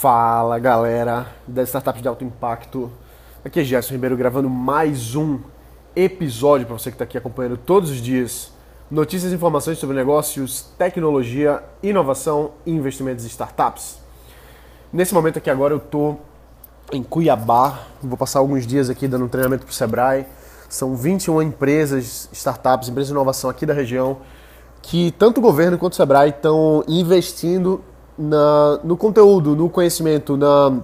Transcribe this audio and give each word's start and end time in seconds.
Fala 0.00 0.58
galera 0.58 1.26
das 1.46 1.68
startups 1.68 2.00
de 2.00 2.08
alto 2.08 2.24
impacto. 2.24 2.90
Aqui 3.44 3.60
é 3.60 3.64
Gerson 3.64 3.92
Ribeiro 3.92 4.16
gravando 4.16 4.48
mais 4.48 5.14
um 5.14 5.38
episódio 5.94 6.66
para 6.66 6.78
você 6.78 6.90
que 6.90 6.94
está 6.94 7.04
aqui 7.04 7.18
acompanhando 7.18 7.58
todos 7.58 7.90
os 7.90 7.98
dias 7.98 8.50
notícias 8.90 9.30
e 9.30 9.34
informações 9.34 9.76
sobre 9.76 9.94
negócios, 9.94 10.62
tecnologia, 10.78 11.62
inovação 11.82 12.52
e 12.64 12.70
investimentos 12.70 13.26
em 13.26 13.28
startups. 13.28 13.98
Nesse 14.90 15.12
momento 15.12 15.36
aqui 15.36 15.50
agora 15.50 15.74
eu 15.74 15.78
estou 15.78 16.18
em 16.90 17.02
Cuiabá, 17.02 17.80
vou 18.02 18.16
passar 18.16 18.38
alguns 18.38 18.66
dias 18.66 18.88
aqui 18.88 19.06
dando 19.06 19.26
um 19.26 19.28
treinamento 19.28 19.66
para 19.66 19.70
o 19.70 19.74
Sebrae. 19.74 20.24
São 20.66 20.96
21 20.96 21.42
empresas, 21.42 22.26
startups, 22.32 22.88
empresas 22.88 23.08
de 23.08 23.12
inovação 23.12 23.50
aqui 23.50 23.66
da 23.66 23.74
região 23.74 24.16
que 24.80 25.10
tanto 25.18 25.38
o 25.38 25.40
governo 25.42 25.76
quanto 25.76 25.92
o 25.92 25.96
Sebrae 25.96 26.30
estão 26.30 26.82
investindo 26.88 27.84
na, 28.20 28.78
no 28.84 28.96
conteúdo, 28.96 29.56
no 29.56 29.70
conhecimento, 29.70 30.36
na, 30.36 30.78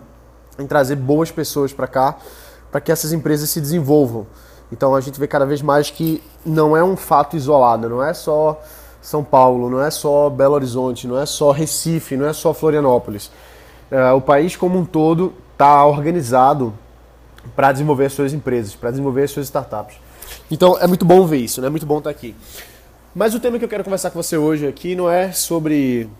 em 0.59 0.67
trazer 0.67 0.97
boas 0.97 1.31
pessoas 1.31 1.73
para 1.73 1.87
cá, 1.87 2.17
para 2.71 2.81
que 2.81 2.91
essas 2.91 3.13
empresas 3.13 3.51
se 3.51 3.61
desenvolvam. 3.61 4.27
Então 4.73 4.95
a 4.95 5.01
gente 5.01 5.21
vê 5.21 5.27
cada 5.27 5.45
vez 5.45 5.61
mais 5.61 5.91
que 5.91 6.23
não 6.45 6.77
é 6.77 6.83
um 6.83 6.97
fato 6.97 7.37
isolado, 7.37 7.89
não 7.89 8.03
é 8.03 8.15
só 8.15 8.61
São 9.03 9.23
Paulo, 9.23 9.69
não 9.69 9.83
é 9.83 9.91
só 9.91 10.31
Belo 10.31 10.55
Horizonte, 10.55 11.07
não 11.07 11.19
é 11.19 11.27
só 11.27 11.51
Recife, 11.51 12.17
não 12.17 12.27
é 12.27 12.33
só 12.33 12.55
Florianópolis. 12.55 13.31
É, 13.91 14.11
o 14.13 14.21
país 14.21 14.57
como 14.57 14.79
um 14.79 14.85
todo 14.85 15.33
está 15.53 15.85
organizado 15.85 16.73
para 17.55 17.71
desenvolver 17.71 18.07
as 18.07 18.13
suas 18.15 18.33
empresas, 18.33 18.75
para 18.75 18.91
desenvolver 18.91 19.25
as 19.25 19.31
suas 19.31 19.47
startups. 19.47 19.97
Então 20.51 20.77
é 20.81 20.87
muito 20.87 21.05
bom 21.05 21.25
ver 21.27 21.37
isso, 21.37 21.61
né? 21.61 21.69
é 21.69 21.71
muito 21.71 21.87
bom 21.87 21.99
estar 21.99 22.11
aqui. 22.11 22.35
Mas 23.15 23.35
o 23.35 23.41
tema 23.41 23.59
que 23.59 23.65
eu 23.65 23.69
quero 23.69 23.85
conversar 23.85 24.11
com 24.11 24.21
você 24.21 24.37
hoje 24.37 24.67
aqui 24.67 24.95
não 24.97 25.09
é 25.09 25.33
sobre, 25.33 26.11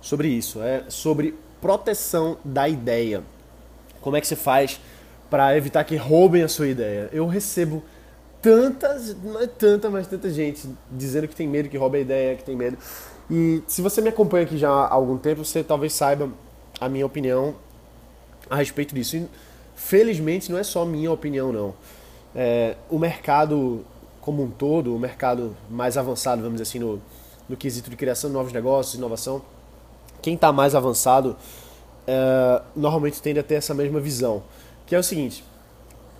sobre 0.00 0.28
isso, 0.28 0.62
é 0.62 0.84
sobre 0.88 1.34
proteção 1.60 2.38
da 2.44 2.68
ideia. 2.68 3.22
Como 4.00 4.16
é 4.16 4.20
que 4.20 4.26
você 4.26 4.36
faz 4.36 4.80
para 5.28 5.56
evitar 5.56 5.84
que 5.84 5.96
roubem 5.96 6.42
a 6.42 6.48
sua 6.48 6.68
ideia? 6.68 7.08
Eu 7.12 7.26
recebo 7.26 7.82
tantas, 8.40 9.14
não 9.22 9.40
é 9.40 9.46
tanta, 9.46 9.90
mas 9.90 10.06
tanta 10.06 10.30
gente 10.30 10.68
dizendo 10.90 11.28
que 11.28 11.36
tem 11.36 11.46
medo, 11.46 11.68
que 11.68 11.76
rouba 11.76 11.96
a 11.96 12.00
ideia, 12.00 12.36
que 12.36 12.44
tem 12.44 12.56
medo. 12.56 12.78
E 13.30 13.62
se 13.66 13.82
você 13.82 14.00
me 14.00 14.08
acompanha 14.08 14.44
aqui 14.44 14.56
já 14.56 14.70
há 14.70 14.92
algum 14.92 15.18
tempo, 15.18 15.44
você 15.44 15.62
talvez 15.62 15.92
saiba 15.92 16.30
a 16.80 16.88
minha 16.88 17.06
opinião 17.06 17.54
a 18.48 18.56
respeito 18.56 18.94
disso. 18.94 19.16
E, 19.16 19.28
felizmente 19.76 20.50
não 20.50 20.58
é 20.58 20.62
só 20.62 20.84
minha 20.84 21.10
opinião, 21.12 21.52
não. 21.52 21.74
É, 22.34 22.76
o 22.88 22.98
mercado 22.98 23.84
como 24.20 24.42
um 24.42 24.50
todo, 24.50 24.94
o 24.94 24.98
mercado 24.98 25.56
mais 25.68 25.96
avançado, 25.96 26.42
vamos 26.42 26.60
dizer 26.60 26.68
assim, 26.68 26.78
no, 26.78 27.00
no 27.48 27.56
quesito 27.56 27.88
de 27.88 27.96
criação 27.96 28.28
de 28.28 28.34
novos 28.34 28.52
negócios, 28.52 28.94
inovação, 28.94 29.42
quem 30.22 30.34
está 30.34 30.52
mais 30.52 30.74
avançado 30.74 31.36
é, 32.06 32.62
normalmente 32.74 33.20
tende 33.20 33.38
a 33.38 33.42
ter 33.42 33.54
essa 33.54 33.74
mesma 33.74 34.00
visão, 34.00 34.42
que 34.86 34.94
é 34.94 34.98
o 34.98 35.02
seguinte: 35.02 35.44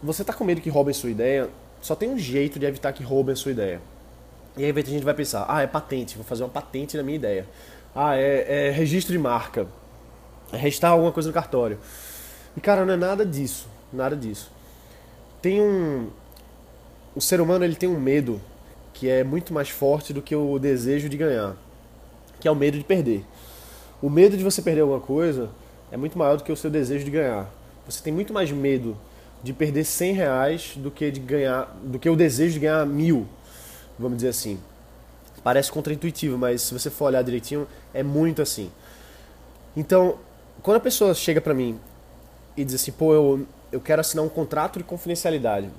você 0.03 0.23
está 0.23 0.33
com 0.33 0.45
medo 0.45 0.61
que 0.61 0.71
roubem 0.71 0.95
sua 0.95 1.11
ideia, 1.11 1.49
só 1.81 1.95
tem 1.95 2.11
um 2.11 2.19
jeito 2.19 2.59
de 2.59 2.67
evitar 2.67 2.93
que 2.93 3.03
roubem 3.03 3.35
sua 3.35 3.53
ideia. 3.53 3.81
E 4.57 4.65
aí 4.65 4.71
a 4.71 4.81
gente 4.83 5.05
vai 5.05 5.15
pensar: 5.15 5.47
ah, 5.49 5.63
é 5.63 5.67
patente, 5.67 6.17
vou 6.17 6.25
fazer 6.25 6.43
uma 6.43 6.51
patente 6.51 6.97
na 6.97 7.03
minha 7.03 7.17
ideia. 7.17 7.47
Ah, 7.95 8.17
é, 8.17 8.69
é 8.69 8.71
registro 8.71 9.13
de 9.13 9.19
marca, 9.19 9.67
é 10.53 10.57
registrar 10.57 10.91
alguma 10.91 11.13
coisa 11.13 11.29
no 11.29 11.35
cartório. 11.35 11.79
E 12.57 12.61
cara, 12.61 12.85
não 12.85 12.95
é 12.95 12.97
nada 12.97 13.25
disso, 13.25 13.69
nada 13.93 14.17
disso. 14.17 14.51
Tem 15.41 15.61
um, 15.61 16.09
o 17.15 17.21
ser 17.21 17.41
humano 17.41 17.65
ele 17.65 17.75
tem 17.75 17.89
um 17.89 17.99
medo 17.99 18.41
que 18.93 19.09
é 19.09 19.25
muito 19.25 19.53
mais 19.55 19.69
forte 19.69 20.13
do 20.13 20.21
que 20.21 20.37
o 20.37 20.59
desejo 20.59 21.09
de 21.09 21.17
ganhar, 21.17 21.57
que 22.39 22.47
é 22.47 22.51
o 22.51 22.55
medo 22.55 22.77
de 22.77 22.85
perder. 22.85 23.25
O 24.03 24.09
medo 24.09 24.37
de 24.37 24.43
você 24.43 24.63
perder 24.63 24.81
alguma 24.81 25.01
coisa 25.01 25.51
é 25.93 25.97
muito 25.97 26.17
maior 26.19 26.37
do 26.37 26.45
que 26.45 26.51
o 26.51 26.57
seu 26.57 26.71
desejo 26.71 27.05
de 27.05 27.11
ganhar. 27.11 27.51
Você 27.87 28.03
tem 28.03 28.13
muito 28.13 28.33
mais 28.33 28.51
medo 28.51 28.97
de 29.43 29.53
perder 29.53 29.85
100 29.85 30.13
reais 30.15 30.73
do 30.77 30.91
que 30.91 31.11
de 31.11 31.21
ganhar, 31.21 31.77
do 31.83 31.99
que 31.99 32.09
o 32.09 32.17
desejo 32.17 32.55
de 32.55 32.61
ganhar 32.61 32.87
mil, 32.87 33.27
vamos 33.99 34.17
dizer 34.17 34.29
assim. 34.29 34.59
Parece 35.43 35.71
contraintuitivo, 35.73 36.37
mas 36.37 36.63
se 36.63 36.73
você 36.73 36.91
for 36.91 37.07
olhar 37.07 37.23
direitinho, 37.23 37.67
é 37.93 38.03
muito 38.03 38.43
assim. 38.43 38.71
Então, 39.77 40.17
quando 40.63 40.77
a 40.77 40.81
pessoa 40.81 41.15
chega 41.15 41.41
pra 41.41 41.55
mim 41.55 41.79
e 42.57 42.65
diz 42.65 42.75
assim, 42.75 42.93
pô, 42.93 43.15
eu, 43.15 43.47
eu 43.73 43.81
quero 43.81 44.01
assinar 44.01 44.25
um 44.25 44.29
contrato 44.29 44.79
de 44.79 44.85
confidencialidade, 44.85 45.71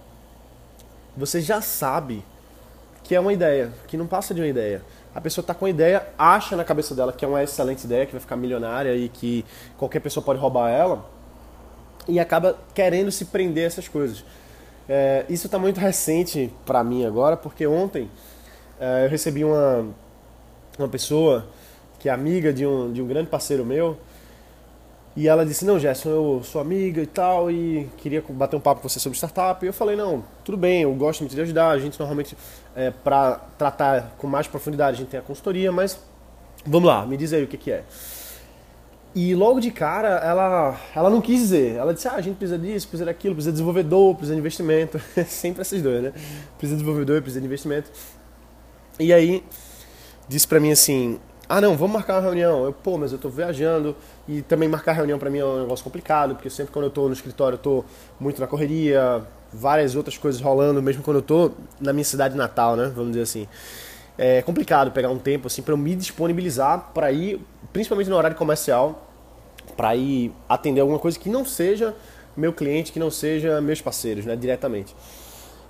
você 1.15 1.41
já 1.41 1.61
sabe 1.61 2.23
que 3.03 3.13
é 3.13 3.19
uma 3.19 3.33
ideia, 3.33 3.71
que 3.87 3.97
não 3.97 4.07
passa 4.07 4.33
de 4.33 4.41
uma 4.41 4.47
ideia. 4.47 4.81
A 5.13 5.19
pessoa 5.19 5.43
está 5.43 5.53
com 5.53 5.65
a 5.65 5.69
ideia, 5.69 6.07
acha 6.17 6.55
na 6.55 6.63
cabeça 6.63 6.95
dela 6.95 7.11
que 7.11 7.25
é 7.25 7.27
uma 7.27 7.43
excelente 7.43 7.83
ideia, 7.83 8.05
que 8.05 8.13
vai 8.13 8.21
ficar 8.21 8.37
milionária 8.37 8.95
e 8.95 9.09
que 9.09 9.45
qualquer 9.77 9.99
pessoa 9.99 10.23
pode 10.23 10.39
roubar 10.39 10.69
ela, 10.69 11.05
e 12.07 12.19
acaba 12.19 12.57
querendo 12.73 13.11
se 13.11 13.25
prender 13.25 13.65
a 13.65 13.67
essas 13.67 13.87
coisas. 13.87 14.23
É, 14.87 15.25
isso 15.29 15.47
está 15.47 15.59
muito 15.59 15.79
recente 15.79 16.51
para 16.65 16.83
mim 16.83 17.05
agora, 17.05 17.35
porque 17.35 17.67
ontem 17.67 18.09
é, 18.79 19.05
eu 19.05 19.09
recebi 19.09 19.43
uma, 19.43 19.85
uma 20.77 20.87
pessoa 20.87 21.45
que 21.99 22.09
é 22.09 22.11
amiga 22.11 22.51
de 22.51 22.65
um, 22.65 22.91
de 22.91 23.01
um 23.01 23.07
grande 23.07 23.29
parceiro 23.29 23.65
meu, 23.65 23.97
e 25.15 25.27
ela 25.27 25.45
disse: 25.45 25.65
Não, 25.65 25.77
Gerson, 25.79 26.09
eu 26.09 26.41
sou 26.43 26.61
amiga 26.61 27.01
e 27.01 27.05
tal, 27.05 27.51
e 27.51 27.89
queria 27.97 28.23
bater 28.29 28.55
um 28.55 28.59
papo 28.59 28.81
com 28.81 28.87
você 28.87 28.99
sobre 28.99 29.17
startup. 29.17 29.63
E 29.63 29.67
eu 29.67 29.73
falei: 29.73 29.95
Não, 29.95 30.23
tudo 30.43 30.57
bem, 30.57 30.83
eu 30.83 30.93
gosto 30.93 31.21
muito 31.21 31.35
de 31.35 31.41
ajudar. 31.41 31.69
A 31.69 31.79
gente 31.79 31.99
normalmente, 31.99 32.37
é, 32.75 32.91
para 32.91 33.35
tratar 33.57 34.15
com 34.17 34.27
mais 34.27 34.47
profundidade, 34.47 34.95
a 34.95 34.99
gente 34.99 35.09
tem 35.09 35.19
a 35.19 35.23
consultoria, 35.23 35.71
mas 35.71 35.99
vamos 36.65 36.87
lá, 36.87 37.05
me 37.05 37.17
diz 37.17 37.33
aí 37.33 37.43
o 37.43 37.47
que, 37.47 37.57
que 37.57 37.71
é. 37.71 37.83
E 39.13 39.35
logo 39.35 39.59
de 39.59 39.71
cara, 39.71 40.07
ela, 40.07 40.79
ela 40.95 41.09
não 41.09 41.19
quis 41.19 41.41
dizer. 41.41 41.75
Ela 41.75 41.93
disse: 41.93 42.07
Ah, 42.07 42.13
a 42.13 42.21
gente 42.21 42.37
precisa 42.37 42.57
disso, 42.57 42.87
precisa 42.87 43.05
daquilo, 43.05 43.35
precisa 43.35 43.51
de 43.51 43.55
desenvolvedor, 43.55 44.15
precisa 44.15 44.33
de 44.33 44.39
investimento. 44.39 45.01
Sempre 45.27 45.61
essas 45.61 45.81
duas, 45.81 46.01
né? 46.01 46.11
Precisa 46.57 46.77
de 46.77 46.83
desenvolvedor, 46.83 47.21
precisa 47.21 47.41
de 47.41 47.45
investimento. 47.45 47.91
E 48.97 49.11
aí, 49.11 49.43
disse 50.29 50.47
pra 50.47 50.61
mim 50.61 50.71
assim: 50.71 51.19
ah, 51.51 51.59
não, 51.59 51.75
vamos 51.75 51.93
marcar 51.93 52.13
uma 52.15 52.21
reunião. 52.21 52.63
Eu, 52.63 52.71
pô, 52.71 52.97
mas 52.97 53.11
eu 53.11 53.17
tô 53.17 53.27
viajando 53.27 53.93
e 54.25 54.41
também 54.41 54.69
marcar 54.69 54.93
reunião 54.93 55.19
para 55.19 55.29
mim 55.29 55.39
é 55.39 55.45
um 55.45 55.63
negócio 55.63 55.83
complicado, 55.83 56.33
porque 56.33 56.49
sempre 56.49 56.71
quando 56.71 56.85
eu 56.85 56.89
tô 56.89 57.07
no 57.07 57.13
escritório 57.13 57.55
eu 57.55 57.59
tô 57.59 57.83
muito 58.17 58.39
na 58.39 58.47
correria, 58.47 59.21
várias 59.51 59.93
outras 59.93 60.17
coisas 60.17 60.39
rolando, 60.39 60.81
mesmo 60.81 61.03
quando 61.03 61.17
eu 61.17 61.21
tô 61.21 61.51
na 61.77 61.91
minha 61.91 62.05
cidade 62.05 62.37
natal, 62.37 62.77
né? 62.77 62.89
Vamos 62.95 63.11
dizer 63.11 63.23
assim. 63.23 63.49
É 64.17 64.41
complicado 64.41 64.91
pegar 64.91 65.09
um 65.09 65.19
tempo 65.19 65.47
assim 65.47 65.61
para 65.61 65.73
eu 65.73 65.77
me 65.77 65.93
disponibilizar 65.93 66.91
para 66.93 67.11
ir, 67.11 67.41
principalmente 67.73 68.09
no 68.09 68.15
horário 68.15 68.37
comercial, 68.37 69.09
para 69.75 69.93
ir 69.93 70.31
atender 70.47 70.79
alguma 70.79 70.99
coisa 70.99 71.19
que 71.19 71.27
não 71.27 71.43
seja 71.43 71.93
meu 72.37 72.53
cliente, 72.53 72.93
que 72.93 72.99
não 72.99 73.11
seja 73.11 73.59
meus 73.59 73.81
parceiros, 73.81 74.25
né, 74.25 74.37
diretamente. 74.37 74.95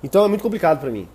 Então 0.03 0.24
é 0.24 0.28
muito 0.28 0.44
complicado 0.44 0.80
para 0.80 0.91
mim. 0.91 1.08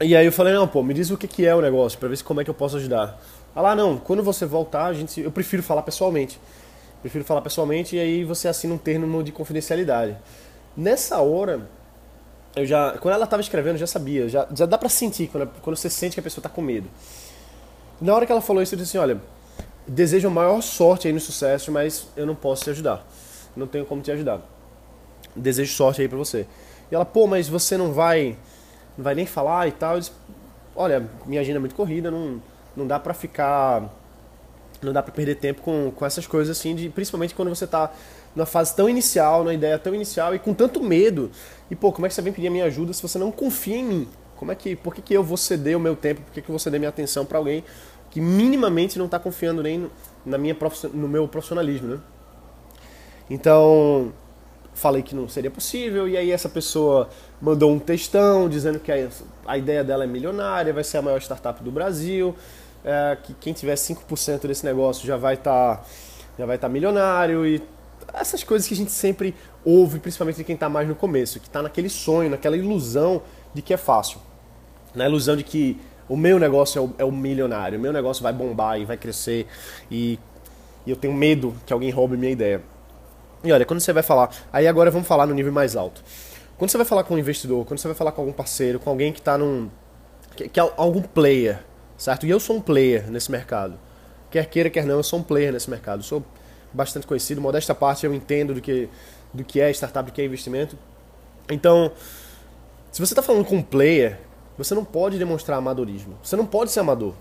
E 0.00 0.14
aí 0.14 0.26
eu 0.26 0.32
falei, 0.32 0.52
não, 0.52 0.68
pô, 0.68 0.82
me 0.82 0.92
diz 0.92 1.10
o 1.10 1.16
que, 1.16 1.26
que 1.26 1.46
é 1.46 1.54
o 1.54 1.60
negócio, 1.62 1.98
para 1.98 2.08
ver 2.08 2.16
se 2.16 2.24
como 2.24 2.40
é 2.40 2.44
que 2.44 2.50
eu 2.50 2.54
posso 2.54 2.76
ajudar. 2.76 3.18
Ah 3.54 3.74
não, 3.74 3.96
quando 3.96 4.22
você 4.22 4.44
voltar, 4.44 4.84
a 4.84 4.92
gente, 4.92 5.20
eu 5.20 5.30
prefiro 5.30 5.62
falar 5.62 5.80
pessoalmente. 5.82 6.38
Prefiro 7.00 7.24
falar 7.24 7.40
pessoalmente 7.40 7.96
e 7.96 8.00
aí 8.00 8.24
você 8.24 8.48
assina 8.48 8.74
um 8.74 8.78
termo 8.78 9.22
de 9.22 9.32
confidencialidade. 9.32 10.14
Nessa 10.76 11.20
hora, 11.20 11.66
eu 12.54 12.66
já, 12.66 12.98
quando 12.98 13.14
ela 13.14 13.24
estava 13.24 13.40
escrevendo, 13.40 13.76
eu 13.76 13.78
já 13.78 13.86
sabia, 13.86 14.28
já, 14.28 14.46
já 14.54 14.66
dá 14.66 14.76
para 14.76 14.90
sentir 14.90 15.28
quando, 15.28 15.48
quando 15.62 15.76
você 15.76 15.88
sente 15.88 16.12
que 16.12 16.20
a 16.20 16.22
pessoa 16.22 16.40
está 16.40 16.50
com 16.50 16.60
medo. 16.60 16.88
Na 17.98 18.14
hora 18.14 18.26
que 18.26 18.32
ela 18.32 18.42
falou 18.42 18.62
isso, 18.62 18.74
eu 18.74 18.78
disse 18.78 18.98
assim, 18.98 19.02
olha, 19.02 19.18
desejo 19.86 20.28
a 20.28 20.30
maior 20.30 20.60
sorte 20.60 21.06
aí 21.06 21.14
no 21.14 21.20
sucesso, 21.20 21.72
mas 21.72 22.08
eu 22.14 22.26
não 22.26 22.34
posso 22.34 22.64
te 22.64 22.70
ajudar. 22.70 23.06
Não 23.56 23.66
tenho 23.66 23.86
como 23.86 24.02
te 24.02 24.10
ajudar. 24.10 24.42
Desejo 25.34 25.72
sorte 25.72 26.02
aí 26.02 26.08
para 26.08 26.18
você. 26.18 26.46
E 26.90 26.94
ela, 26.94 27.06
pô, 27.06 27.26
mas 27.26 27.48
você 27.48 27.78
não 27.78 27.92
vai 27.92 28.36
não 28.96 29.04
vai 29.04 29.14
nem 29.14 29.26
falar 29.26 29.68
e 29.68 29.72
tal. 29.72 29.98
Olha, 30.74 31.08
minha 31.26 31.40
agenda 31.40 31.58
é 31.58 31.60
muito 31.60 31.74
corrida, 31.74 32.10
não, 32.10 32.40
não 32.76 32.86
dá 32.86 32.98
pra 32.98 33.14
ficar. 33.14 33.92
Não 34.82 34.92
dá 34.92 35.02
pra 35.02 35.12
perder 35.12 35.36
tempo 35.36 35.62
com, 35.62 35.90
com 35.90 36.04
essas 36.04 36.26
coisas 36.26 36.56
assim, 36.56 36.74
de, 36.74 36.90
principalmente 36.90 37.34
quando 37.34 37.48
você 37.48 37.66
tá 37.66 37.90
numa 38.34 38.44
fase 38.44 38.76
tão 38.76 38.88
inicial, 38.88 39.42
numa 39.42 39.54
ideia 39.54 39.78
tão 39.78 39.94
inicial 39.94 40.34
e 40.34 40.38
com 40.38 40.52
tanto 40.52 40.82
medo. 40.82 41.30
E 41.70 41.74
pô, 41.74 41.90
como 41.90 42.04
é 42.04 42.08
que 42.08 42.14
você 42.14 42.20
vem 42.20 42.32
pedir 42.32 42.48
a 42.48 42.50
minha 42.50 42.66
ajuda 42.66 42.92
se 42.92 43.00
você 43.00 43.18
não 43.18 43.32
confia 43.32 43.76
em 43.76 43.84
mim? 43.84 44.08
Como 44.36 44.52
é 44.52 44.54
que, 44.54 44.76
por 44.76 44.94
que, 44.94 45.00
que 45.00 45.14
eu 45.14 45.24
vou 45.24 45.38
ceder 45.38 45.76
o 45.76 45.80
meu 45.80 45.96
tempo? 45.96 46.20
Por 46.20 46.32
que, 46.32 46.42
que 46.42 46.48
eu 46.48 46.52
vou 46.52 46.58
ceder 46.58 46.78
minha 46.78 46.90
atenção 46.90 47.24
para 47.24 47.38
alguém 47.38 47.64
que 48.10 48.20
minimamente 48.20 48.98
não 48.98 49.06
está 49.06 49.18
confiando 49.18 49.62
nem 49.62 49.90
na 50.24 50.36
minha 50.36 50.56
no 50.92 51.08
meu 51.08 51.26
profissionalismo, 51.26 51.88
né? 51.88 52.00
Então, 53.28 54.12
falei 54.76 55.02
que 55.02 55.14
não 55.14 55.28
seria 55.28 55.50
possível, 55.50 56.06
e 56.06 56.16
aí 56.16 56.30
essa 56.30 56.48
pessoa 56.48 57.08
mandou 57.40 57.72
um 57.72 57.78
textão 57.78 58.48
dizendo 58.48 58.78
que 58.78 58.92
a, 59.46 59.58
ideia 59.58 59.82
dela 59.82 60.04
é 60.04 60.06
milionária, 60.06 60.72
vai 60.72 60.84
ser 60.84 60.98
a 60.98 61.02
maior 61.02 61.20
startup 61.20 61.64
do 61.64 61.72
Brasil, 61.72 62.36
é, 62.84 63.16
que 63.22 63.34
quem 63.34 63.52
tiver 63.52 63.74
5% 63.74 64.46
desse 64.46 64.64
negócio 64.64 65.06
já 65.06 65.16
vai 65.16 65.34
estar 65.34 65.78
tá, 65.78 65.84
já 66.38 66.44
vai 66.44 66.58
tá 66.58 66.68
milionário 66.68 67.46
e 67.46 67.62
essas 68.12 68.44
coisas 68.44 68.68
que 68.68 68.74
a 68.74 68.76
gente 68.76 68.92
sempre 68.92 69.34
ouve, 69.64 69.98
principalmente 69.98 70.36
de 70.36 70.44
quem 70.44 70.54
está 70.54 70.68
mais 70.68 70.86
no 70.86 70.94
começo, 70.94 71.40
que 71.40 71.46
está 71.48 71.62
naquele 71.62 71.88
sonho, 71.88 72.30
naquela 72.30 72.56
ilusão 72.56 73.22
de 73.54 73.62
que 73.62 73.72
é 73.72 73.76
fácil. 73.76 74.20
Na 74.94 75.06
ilusão 75.06 75.36
de 75.36 75.42
que 75.42 75.80
o 76.08 76.16
meu 76.16 76.38
negócio 76.38 76.78
é 76.78 76.82
o, 76.82 76.94
é 76.98 77.04
o 77.04 77.10
milionário, 77.10 77.78
o 77.78 77.82
meu 77.82 77.92
negócio 77.92 78.22
vai 78.22 78.32
bombar 78.32 78.78
e 78.78 78.84
vai 78.84 78.96
crescer 78.96 79.46
e 79.90 80.18
E 80.86 80.90
eu 80.90 80.96
tenho 80.96 81.14
medo 81.14 81.54
que 81.66 81.72
alguém 81.72 81.90
roube 81.90 82.16
minha 82.16 82.30
ideia. 82.30 82.62
E 83.44 83.52
olha, 83.52 83.64
quando 83.64 83.80
você 83.80 83.92
vai 83.92 84.02
falar. 84.02 84.30
Aí 84.52 84.66
agora 84.66 84.90
vamos 84.90 85.06
falar 85.06 85.26
no 85.26 85.34
nível 85.34 85.52
mais 85.52 85.76
alto. 85.76 86.02
Quando 86.58 86.70
você 86.70 86.76
vai 86.76 86.86
falar 86.86 87.04
com 87.04 87.14
um 87.14 87.18
investidor, 87.18 87.64
quando 87.66 87.78
você 87.78 87.88
vai 87.88 87.96
falar 87.96 88.12
com 88.12 88.22
algum 88.22 88.32
parceiro, 88.32 88.80
com 88.80 88.88
alguém 88.88 89.12
que 89.12 89.20
está 89.20 89.36
num. 89.36 89.70
Que, 90.34 90.48
que 90.48 90.60
é 90.60 90.72
algum 90.76 91.02
player, 91.02 91.62
certo? 91.96 92.26
E 92.26 92.30
eu 92.30 92.40
sou 92.40 92.56
um 92.56 92.60
player 92.60 93.10
nesse 93.10 93.30
mercado. 93.30 93.78
Quer 94.30 94.46
queira, 94.46 94.70
quer 94.70 94.84
não, 94.84 94.96
eu 94.96 95.02
sou 95.02 95.18
um 95.18 95.22
player 95.22 95.52
nesse 95.52 95.68
mercado. 95.70 96.00
Eu 96.00 96.04
sou 96.04 96.24
bastante 96.72 97.06
conhecido, 97.06 97.40
modesta 97.40 97.74
parte 97.74 98.04
eu 98.04 98.12
entendo 98.12 98.54
do 98.54 98.60
que, 98.60 98.88
do 99.32 99.44
que 99.44 99.60
é 99.60 99.70
startup, 99.70 100.10
do 100.10 100.14
que 100.14 100.20
é 100.20 100.24
investimento. 100.24 100.76
Então, 101.50 101.92
se 102.90 103.00
você 103.00 103.12
está 103.12 103.22
falando 103.22 103.44
com 103.44 103.56
um 103.56 103.62
player, 103.62 104.18
você 104.58 104.74
não 104.74 104.84
pode 104.84 105.18
demonstrar 105.18 105.58
amadorismo. 105.58 106.18
Você 106.22 106.36
não 106.36 106.46
pode 106.46 106.70
ser 106.70 106.80
amador. 106.80 107.14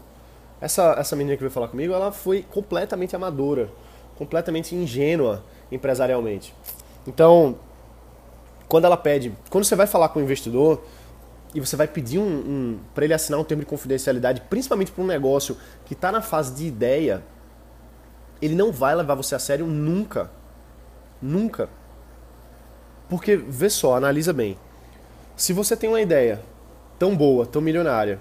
Essa, 0.59 0.95
essa 0.97 1.15
menina 1.15 1.35
que 1.35 1.41
veio 1.41 1.51
falar 1.51 1.67
comigo, 1.67 1.93
ela 1.93 2.11
foi 2.11 2.43
completamente 2.43 3.15
amadora, 3.15 3.69
completamente 4.17 4.73
ingênua 4.73 5.43
empresarialmente. 5.71 6.53
Então, 7.07 7.57
quando 8.67 8.85
ela 8.85 8.97
pede, 8.97 9.33
quando 9.49 9.63
você 9.63 9.75
vai 9.75 9.87
falar 9.87 10.09
com 10.09 10.19
o 10.19 10.21
investidor 10.21 10.83
e 11.53 11.59
você 11.59 11.75
vai 11.75 11.87
pedir 11.87 12.19
um, 12.19 12.23
um 12.23 12.79
para 12.93 13.05
ele 13.05 13.13
assinar 13.13 13.39
um 13.39 13.43
termo 13.43 13.63
de 13.63 13.69
confidencialidade, 13.69 14.41
principalmente 14.49 14.91
para 14.91 15.03
um 15.03 15.07
negócio 15.07 15.57
que 15.85 15.93
está 15.93 16.11
na 16.11 16.21
fase 16.21 16.53
de 16.53 16.65
ideia, 16.65 17.23
ele 18.41 18.55
não 18.55 18.71
vai 18.71 18.95
levar 18.95 19.15
você 19.15 19.35
a 19.35 19.39
sério 19.39 19.65
nunca. 19.65 20.29
Nunca. 21.21 21.69
Porque, 23.07 23.35
vê 23.37 23.69
só, 23.69 23.95
analisa 23.95 24.33
bem. 24.33 24.57
Se 25.35 25.53
você 25.53 25.75
tem 25.75 25.89
uma 25.89 26.01
ideia 26.01 26.41
tão 26.97 27.15
boa, 27.15 27.45
tão 27.45 27.61
milionária, 27.61 28.19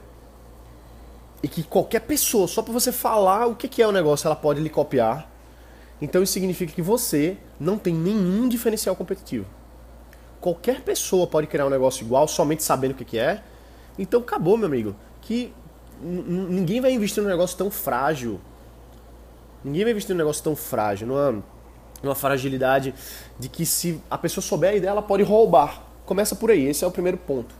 e 1.42 1.48
que 1.48 1.62
qualquer 1.62 2.00
pessoa, 2.00 2.48
só 2.48 2.62
para 2.62 2.72
você 2.72 2.90
falar 2.90 3.46
o 3.46 3.54
que 3.54 3.82
é 3.82 3.86
o 3.86 3.92
negócio, 3.92 4.26
ela 4.26 4.36
pode 4.36 4.60
lhe 4.60 4.70
copiar, 4.70 5.28
então 6.04 6.22
isso 6.22 6.34
significa 6.34 6.70
que 6.70 6.82
você 6.82 7.38
não 7.58 7.78
tem 7.78 7.94
nenhum 7.94 8.46
diferencial 8.46 8.94
competitivo. 8.94 9.46
Qualquer 10.38 10.82
pessoa 10.82 11.26
pode 11.26 11.46
criar 11.46 11.64
um 11.64 11.70
negócio 11.70 12.04
igual 12.04 12.28
somente 12.28 12.62
sabendo 12.62 12.92
o 12.92 12.94
que 12.94 13.18
é. 13.18 13.42
Então 13.98 14.20
acabou, 14.20 14.58
meu 14.58 14.66
amigo. 14.66 14.94
Que 15.22 15.50
ninguém 16.02 16.78
vai 16.78 16.92
investir 16.92 17.22
num 17.22 17.28
negócio 17.30 17.56
tão 17.56 17.70
frágil. 17.70 18.38
Ninguém 19.64 19.84
vai 19.84 19.92
investir 19.92 20.14
num 20.14 20.18
negócio 20.18 20.44
tão 20.44 20.54
frágil, 20.54 21.06
numa, 21.06 21.42
numa 22.02 22.14
fragilidade 22.14 22.94
de 23.38 23.48
que 23.48 23.64
se 23.64 23.98
a 24.10 24.18
pessoa 24.18 24.42
souber 24.42 24.72
a 24.72 24.74
ideia, 24.74 24.90
ela 24.90 25.00
pode 25.00 25.22
roubar. 25.22 25.86
Começa 26.04 26.36
por 26.36 26.50
aí, 26.50 26.66
esse 26.66 26.84
é 26.84 26.86
o 26.86 26.90
primeiro 26.90 27.16
ponto. 27.16 27.54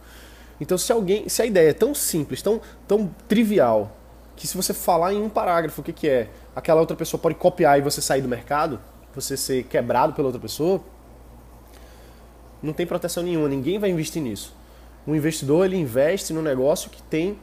Então 0.61 0.77
se 0.77 0.93
alguém, 0.93 1.31
se 1.31 1.41
a 1.41 1.47
ideia 1.47 1.71
é 1.71 1.73
tão 1.73 1.95
simples, 1.95 2.43
tão, 2.43 2.61
tão 2.87 3.09
trivial, 3.27 3.97
que 4.37 4.47
se 4.47 4.57
você 4.57 4.75
falar 4.75 5.13
em 5.13 5.23
um 5.23 5.29
parágrafo 5.29 5.81
o 5.81 5.85
que, 5.85 5.93
que 5.93 6.09
é, 6.09 6.29
aquela 6.55 6.81
outra 6.81 6.97
pessoa 6.97 7.21
pode 7.21 7.37
copiar 7.37 7.79
e 7.79 7.83
você 7.83 8.01
sair 8.01 8.23
do 8.23 8.29
mercado, 8.29 8.81
você 9.15 9.37
ser 9.37 9.65
quebrado 9.65 10.13
pela 10.13 10.29
outra 10.29 10.41
pessoa, 10.41 10.81
não 12.63 12.73
tem 12.73 12.87
proteção 12.87 13.23
nenhuma, 13.23 13.49
ninguém 13.49 13.79
vai 13.79 13.91
investir 13.91 14.23
nisso. 14.23 14.55
Um 15.07 15.15
investidor 15.15 15.67
ele 15.67 15.77
investe 15.77 16.33
no 16.33 16.41
negócio 16.41 16.91
que 16.91 17.03
tem 17.03 17.39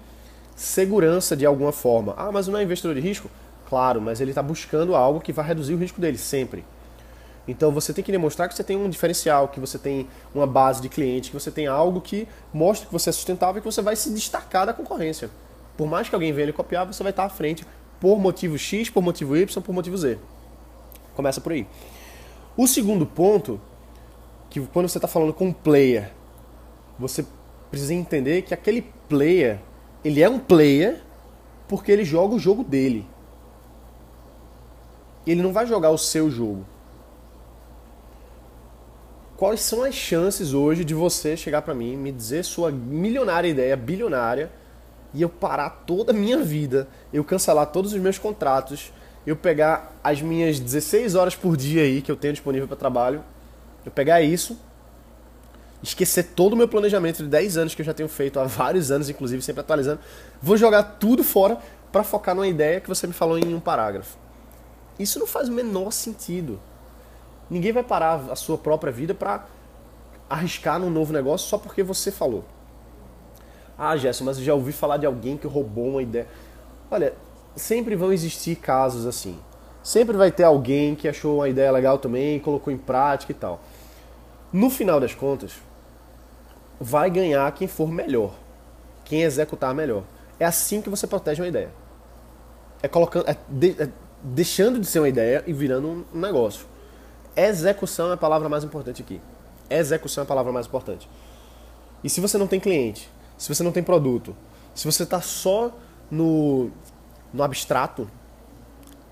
segurança 0.56 1.36
de 1.36 1.46
alguma 1.46 1.72
forma. 1.72 2.14
Ah, 2.18 2.32
mas 2.32 2.48
não 2.48 2.58
é 2.58 2.64
investidor 2.64 2.96
de 2.96 3.02
risco? 3.02 3.30
Claro, 3.70 4.02
mas 4.02 4.20
ele 4.20 4.32
está 4.32 4.44
buscando 4.44 4.96
algo 4.96 5.22
que 5.22 5.32
vai 5.32 5.46
reduzir 5.46 5.74
o 5.74 5.78
risco 5.78 6.02
dele 6.02 6.18
sempre. 6.18 6.66
Então 7.48 7.72
você 7.72 7.94
tem 7.94 8.04
que 8.04 8.12
demonstrar 8.12 8.48
que 8.48 8.56
você 8.56 8.64
tem 8.64 8.78
um 8.78 8.90
diferencial, 8.90 9.48
que 9.48 9.60
você 9.60 9.78
tem 9.78 10.08
uma 10.34 10.46
base 10.46 10.82
de 10.82 10.90
cliente, 10.90 11.30
que 11.30 11.40
você 11.40 11.50
tem 11.52 11.68
algo 11.68 12.02
que 12.02 12.28
mostra 12.54 12.88
que 12.88 12.94
você 12.94 13.10
é 13.10 13.14
sustentável 13.14 13.60
e 13.60 13.62
que 13.62 13.72
você 13.72 13.82
vai 13.82 13.96
se 13.96 14.12
destacar 14.12 14.66
da 14.66 14.74
concorrência. 14.74 15.30
Por 15.78 15.88
mais 15.88 16.10
que 16.10 16.16
alguém 16.16 16.32
venha 16.34 16.48
lhe 16.48 16.54
copiar, 16.54 16.86
você 16.86 17.02
vai 17.02 17.12
estar 17.12 17.26
à 17.26 17.30
frente 17.30 17.66
por 18.00 18.20
motivo 18.20 18.58
X, 18.58 18.90
por 18.90 19.02
motivo 19.02 19.36
Y, 19.36 19.62
por 19.62 19.74
motivo 19.74 19.98
Z. 19.98 20.18
Começa 21.16 21.40
por 21.40 21.52
aí. 21.52 21.68
O 22.58 22.68
segundo 22.68 23.06
ponto, 23.06 23.60
que 24.50 24.60
quando 24.68 24.90
você 24.90 24.98
está 24.98 25.08
falando 25.08 25.34
com 25.34 25.48
um 25.48 25.54
player, 25.54 26.12
você 27.00 27.26
precisa 27.70 27.94
entender 27.94 28.42
que 28.42 28.54
aquele 28.54 28.82
player, 29.08 29.60
ele 30.04 30.22
é 30.22 30.30
um 30.30 30.40
player 30.40 31.02
porque 31.68 31.92
ele 31.92 32.04
joga 32.04 32.36
o 32.36 32.40
jogo 32.40 32.64
dele. 32.64 33.08
Ele 35.26 35.42
não 35.42 35.54
vai 35.54 35.66
jogar 35.66 35.92
o 35.92 35.98
seu 35.98 36.30
jogo. 36.30 36.66
Quais 39.38 39.62
são 39.62 39.84
as 39.84 39.96
chances 39.96 40.54
hoje 40.54 40.84
de 40.84 40.94
você 40.94 41.38
chegar 41.38 41.62
para 41.62 41.74
mim, 41.74 41.96
me 41.96 42.12
dizer 42.12 42.44
sua 42.44 42.72
milionária 42.72 43.48
ideia, 43.48 43.76
bilionária, 43.76 44.52
e 45.14 45.22
eu 45.22 45.30
parar 45.30 45.84
toda 45.86 46.12
a 46.12 46.16
minha 46.16 46.38
vida, 46.38 46.88
eu 47.12 47.24
cancelar 47.24 47.68
todos 47.68 47.94
os 47.94 48.00
meus 48.00 48.18
contratos, 48.18 48.92
eu 49.26 49.36
pegar 49.36 49.94
as 50.04 50.22
minhas 50.22 50.60
16 50.60 51.16
horas 51.16 51.36
por 51.36 51.58
dia 51.58 51.84
aí 51.84 52.02
que 52.02 52.12
eu 52.12 52.16
tenho 52.16 52.34
disponível 52.34 52.68
para 52.68 52.78
trabalho, 52.78 53.24
eu 53.86 53.92
pegar 53.92 54.22
isso, 54.22 54.58
esquecer 55.84 56.24
todo 56.36 56.54
o 56.54 56.56
meu 56.56 56.68
planejamento 56.68 57.24
de 57.24 57.30
10 57.30 57.58
anos 57.58 57.76
que 57.76 57.82
eu 57.82 57.86
já 57.86 57.94
tenho 57.94 58.10
feito 58.10 58.40
há 58.40 58.46
vários 58.46 58.92
anos, 58.92 59.10
inclusive 59.10 59.42
sempre 59.42 59.62
atualizando, 59.62 60.00
vou 60.42 60.56
jogar 60.56 60.84
tudo 60.84 61.24
fora 61.24 61.58
para 61.92 62.04
focar 62.04 62.34
numa 62.34 62.48
ideia 62.48 62.80
que 62.80 62.88
você 62.88 63.06
me 63.06 63.14
falou 63.14 63.38
em 63.38 63.54
um 63.54 63.60
parágrafo. 63.60 64.18
Isso 64.98 65.20
não 65.20 65.28
faz 65.28 65.50
o 65.50 65.52
menor 65.52 65.92
sentido. 65.92 66.60
Ninguém 67.50 67.74
vai 67.74 67.84
parar 67.84 68.28
a 68.32 68.36
sua 68.36 68.58
própria 68.58 68.92
vida 68.92 69.14
para 69.14 69.46
arriscar 70.30 70.80
num 70.80 70.90
novo 70.90 71.12
negócio 71.12 71.50
só 71.50 71.58
porque 71.58 71.84
você 71.84 72.12
falou. 72.12 72.46
Ah, 73.84 73.98
Gerson, 73.98 74.26
mas 74.26 74.38
eu 74.38 74.44
já 74.44 74.54
ouvi 74.54 74.72
falar 74.72 74.98
de 74.98 75.08
alguém 75.08 75.36
que 75.36 75.48
roubou 75.48 75.88
uma 75.88 76.04
ideia. 76.04 76.28
Olha, 76.92 77.16
sempre 77.56 77.96
vão 77.96 78.14
existir 78.14 78.56
casos 78.56 79.08
assim. 79.08 79.40
Sempre 79.82 80.16
vai 80.16 80.32
ter 80.32 80.44
alguém 80.44 80.94
que 80.94 81.08
achou 81.08 81.38
uma 81.38 81.50
ideia 81.50 81.72
legal 81.72 81.98
também, 81.98 82.40
colocou 82.40 82.72
em 82.72 82.78
prática 82.78 83.32
e 83.32 83.36
tal. 83.36 83.60
No 84.54 84.70
final 84.70 85.00
das 85.00 85.16
contas, 85.16 85.54
vai 86.80 87.10
ganhar 87.10 87.52
quem 87.54 87.68
for 87.68 87.92
melhor, 87.92 88.36
quem 89.04 89.24
executar 89.24 89.74
melhor. 89.74 90.04
É 90.40 90.46
assim 90.46 90.80
que 90.80 90.88
você 90.88 91.08
protege 91.08 91.42
uma 91.42 91.48
ideia. 91.48 91.72
É 92.84 92.88
colocando, 92.88 93.28
é, 93.28 93.36
de, 93.50 93.82
é 93.82 93.90
deixando 94.22 94.80
de 94.80 94.86
ser 94.86 95.00
uma 95.00 95.10
ideia 95.10 95.44
e 95.48 95.54
virando 95.54 95.88
um 96.14 96.20
negócio. 96.20 96.68
Execução 97.36 98.12
é 98.12 98.14
a 98.14 98.18
palavra 98.18 98.48
mais 98.48 98.64
importante 98.64 99.02
aqui. 99.02 99.20
Execução 99.68 100.22
é 100.22 100.26
a 100.26 100.28
palavra 100.28 100.52
mais 100.52 100.68
importante. 100.68 101.10
E 102.04 102.10
se 102.12 102.22
você 102.22 102.38
não 102.38 102.46
tem 102.46 102.60
cliente, 102.60 103.10
se 103.42 103.52
você 103.52 103.64
não 103.64 103.72
tem 103.72 103.82
produto, 103.82 104.36
se 104.76 104.86
você 104.86 105.02
está 105.02 105.20
só 105.20 105.72
no, 106.12 106.70
no 107.34 107.42
abstrato, 107.42 108.08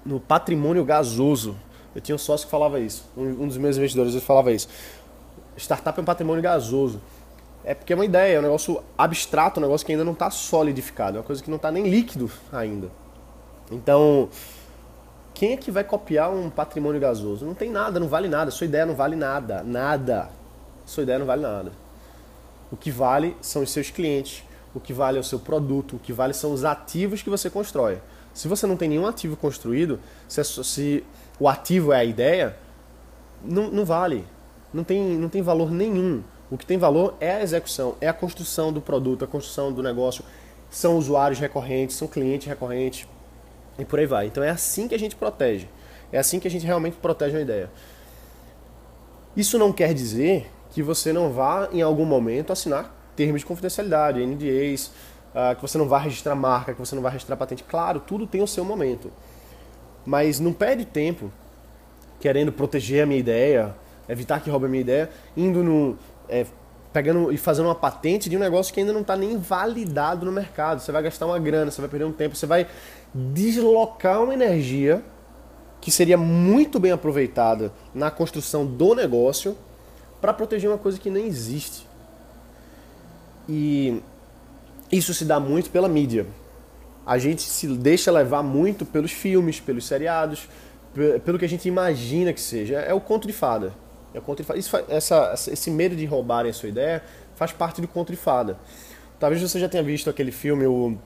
no 0.05 0.19
patrimônio 0.19 0.85
gasoso, 0.85 1.57
eu 1.95 1.99
tinha 1.99 2.15
um 2.15 2.19
sócio 2.19 2.45
que 2.45 2.51
falava 2.51 2.79
isso, 2.79 3.09
um, 3.17 3.23
um 3.23 3.47
dos 3.47 3.57
meus 3.57 3.75
investidores 3.75 4.13
ele 4.13 4.21
falava 4.21 4.51
isso. 4.51 4.67
Startup 5.57 5.97
é 5.97 6.01
um 6.03 6.05
patrimônio 6.05 6.43
gasoso. 6.43 7.01
É 7.63 7.73
porque 7.73 7.91
é 7.91 7.95
uma 7.95 8.05
ideia, 8.05 8.35
é 8.35 8.39
um 8.39 8.43
negócio 8.43 8.83
abstrato, 8.95 9.59
um 9.59 9.63
negócio 9.63 9.83
que 9.83 9.93
ainda 9.93 10.05
não 10.05 10.13
está 10.13 10.29
solidificado, 10.29 11.17
é 11.17 11.21
uma 11.21 11.25
coisa 11.25 11.41
que 11.41 11.49
não 11.49 11.57
está 11.57 11.71
nem 11.71 11.89
líquido 11.89 12.31
ainda. 12.53 12.91
Então, 13.71 14.29
quem 15.33 15.53
é 15.53 15.57
que 15.57 15.71
vai 15.71 15.83
copiar 15.83 16.31
um 16.31 16.51
patrimônio 16.51 17.01
gasoso? 17.01 17.47
Não 17.47 17.55
tem 17.55 17.71
nada, 17.71 17.99
não 17.99 18.07
vale 18.07 18.27
nada, 18.27 18.51
sua 18.51 18.65
ideia 18.65 18.85
não 18.85 18.93
vale 18.93 19.15
nada, 19.15 19.63
nada. 19.63 20.29
Sua 20.85 21.01
ideia 21.01 21.17
não 21.17 21.25
vale 21.25 21.41
nada. 21.41 21.88
O 22.71 22.77
que 22.77 22.91
vale 22.91 23.35
são 23.41 23.63
os 23.63 23.71
seus 23.71 23.89
clientes, 23.89 24.43
o 24.73 24.79
que 24.79 24.93
vale 24.93 25.17
é 25.17 25.21
o 25.21 25.23
seu 25.23 25.39
produto, 25.39 25.95
o 25.95 25.99
que 25.99 26.13
vale 26.13 26.33
são 26.33 26.53
os 26.53 26.63
ativos 26.63 27.21
que 27.21 27.29
você 27.29 27.49
constrói. 27.49 27.99
Se 28.33 28.47
você 28.47 28.67
não 28.67 28.77
tem 28.77 28.89
nenhum 28.89 29.07
ativo 29.07 29.35
construído, 29.35 29.99
se, 30.27 30.43
se 30.43 31.03
o 31.39 31.47
ativo 31.47 31.91
é 31.91 31.99
a 31.99 32.03
ideia, 32.03 32.55
não, 33.43 33.69
não 33.69 33.85
vale. 33.85 34.25
Não 34.73 34.83
tem, 34.83 35.17
não 35.17 35.29
tem 35.29 35.41
valor 35.41 35.71
nenhum. 35.71 36.23
O 36.51 36.57
que 36.57 36.65
tem 36.65 36.77
valor 36.77 37.15
é 37.19 37.33
a 37.33 37.43
execução, 37.43 37.95
é 37.99 38.07
a 38.07 38.13
construção 38.13 38.71
do 38.71 38.81
produto, 38.81 39.25
a 39.25 39.27
construção 39.27 39.71
do 39.71 39.81
negócio. 39.81 40.23
São 40.69 40.97
usuários 40.97 41.39
recorrentes, 41.39 41.95
são 41.95 42.07
clientes 42.07 42.47
recorrentes 42.47 43.07
e 43.77 43.85
por 43.85 43.99
aí 43.99 44.05
vai. 44.05 44.27
Então 44.27 44.43
é 44.43 44.49
assim 44.49 44.87
que 44.87 44.95
a 44.95 44.99
gente 44.99 45.15
protege. 45.15 45.67
É 46.11 46.19
assim 46.19 46.39
que 46.39 46.47
a 46.47 46.51
gente 46.51 46.65
realmente 46.65 46.97
protege 46.97 47.35
uma 47.35 47.41
ideia. 47.41 47.71
Isso 49.35 49.57
não 49.57 49.71
quer 49.71 49.93
dizer 49.93 50.51
que 50.71 50.83
você 50.83 51.11
não 51.11 51.31
vá, 51.31 51.69
em 51.71 51.81
algum 51.81 52.05
momento, 52.05 52.53
assinar 52.53 52.95
termos 53.15 53.41
de 53.41 53.45
confidencialidade, 53.45 54.25
NDAs, 54.25 54.91
ah, 55.33 55.53
que 55.55 55.61
você 55.61 55.77
não 55.77 55.87
vai 55.87 56.03
registrar 56.03 56.35
marca, 56.35 56.73
que 56.73 56.79
você 56.79 56.95
não 56.95 57.01
vai 57.01 57.11
registrar 57.11 57.35
patente. 57.35 57.63
Claro, 57.63 57.99
tudo 57.99 58.25
tem 58.25 58.41
o 58.41 58.47
seu 58.47 58.63
momento. 58.63 59.11
Mas 60.05 60.39
não 60.39 60.53
perde 60.53 60.85
tempo 60.85 61.31
querendo 62.19 62.51
proteger 62.51 63.03
a 63.03 63.05
minha 63.05 63.19
ideia, 63.19 63.75
evitar 64.07 64.41
que 64.41 64.49
roube 64.49 64.65
a 64.65 64.69
minha 64.69 64.81
ideia, 64.81 65.09
indo 65.35 65.63
no. 65.63 65.97
É, 66.27 66.45
pegando 66.91 67.31
e 67.31 67.37
fazendo 67.37 67.67
uma 67.67 67.75
patente 67.75 68.29
de 68.29 68.35
um 68.35 68.39
negócio 68.39 68.73
que 68.73 68.79
ainda 68.79 68.91
não 68.91 69.01
está 69.01 69.15
nem 69.15 69.37
validado 69.37 70.25
no 70.25 70.31
mercado. 70.31 70.79
Você 70.79 70.91
vai 70.91 71.03
gastar 71.03 71.27
uma 71.27 71.37
grana, 71.37 71.69
você 71.69 71.81
vai 71.81 71.89
perder 71.89 72.05
um 72.05 72.11
tempo, 72.11 72.35
você 72.35 72.47
vai 72.47 72.67
deslocar 73.13 74.23
uma 74.23 74.33
energia 74.33 75.03
que 75.79 75.91
seria 75.91 76.17
muito 76.17 76.79
bem 76.79 76.91
aproveitada 76.91 77.71
na 77.93 78.09
construção 78.09 78.65
do 78.65 78.95
negócio 78.95 79.55
para 80.21 80.33
proteger 80.33 80.69
uma 80.69 80.77
coisa 80.77 80.99
que 80.99 81.09
nem 81.09 81.25
existe. 81.25 81.87
E 83.47 84.01
isso 84.91 85.13
se 85.13 85.25
dá 85.25 85.39
muito 85.39 85.69
pela 85.69 85.87
mídia. 85.87 86.25
A 87.05 87.17
gente 87.17 87.41
se 87.41 87.67
deixa 87.67 88.11
levar 88.11 88.43
muito 88.43 88.85
pelos 88.85 89.11
filmes, 89.11 89.59
pelos 89.59 89.85
seriados, 89.85 90.47
pelo 91.25 91.39
que 91.39 91.45
a 91.45 91.49
gente 91.49 91.67
imagina 91.67 92.33
que 92.33 92.41
seja. 92.41 92.75
É 92.79 92.93
o 92.93 92.99
conto 92.99 93.27
de 93.27 93.33
fada. 93.33 93.73
É 94.13 94.19
o 94.19 94.21
conto 94.21 94.37
de 94.37 94.43
fada. 94.43 94.59
Isso, 94.59 94.77
essa, 94.87 95.33
esse 95.51 95.71
medo 95.71 95.95
de 95.95 96.05
roubarem 96.05 96.51
a 96.51 96.53
sua 96.53 96.69
ideia 96.69 97.03
faz 97.35 97.51
parte 97.51 97.81
do 97.81 97.87
conto 97.87 98.11
de 98.11 98.17
fada. 98.17 98.57
Talvez 99.19 99.41
você 99.41 99.59
já 99.59 99.67
tenha 99.67 99.83
visto 99.83 100.09
aquele 100.09 100.31
filme, 100.31 100.65
o, 100.65 100.97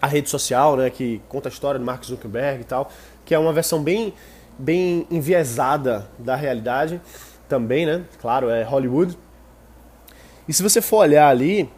A 0.00 0.06
Rede 0.06 0.28
Social, 0.30 0.76
né, 0.76 0.90
que 0.90 1.20
conta 1.28 1.48
a 1.48 1.52
história 1.52 1.78
do 1.78 1.84
Mark 1.84 2.04
Zuckerberg 2.04 2.62
e 2.62 2.64
tal, 2.64 2.90
que 3.24 3.34
é 3.34 3.38
uma 3.38 3.52
versão 3.52 3.82
bem, 3.82 4.14
bem 4.58 5.06
enviesada 5.10 6.08
da 6.18 6.34
realidade 6.34 7.00
também, 7.48 7.86
né? 7.86 8.04
Claro, 8.20 8.48
é 8.50 8.62
Hollywood. 8.62 9.16
E 10.48 10.52
se 10.52 10.62
você 10.62 10.80
for 10.80 10.98
olhar 10.98 11.28
ali, 11.28 11.70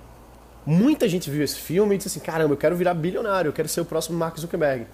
muita 0.64 1.08
gente 1.08 1.30
viu 1.30 1.44
esse 1.44 1.56
filme 1.56 1.94
e 1.94 1.99
disse 1.99 2.08
assim, 2.08 2.20
caramba, 2.20 2.54
eu 2.54 2.58
quero 2.58 2.76
virar 2.76 2.94
bilionário, 2.94 3.49
eu 3.49 3.52
quero 3.52 3.68
ser 3.68 3.80
o 3.80 3.85
próximo 3.85 4.18
Mark 4.18 4.37
Zuckerberg 4.38 4.87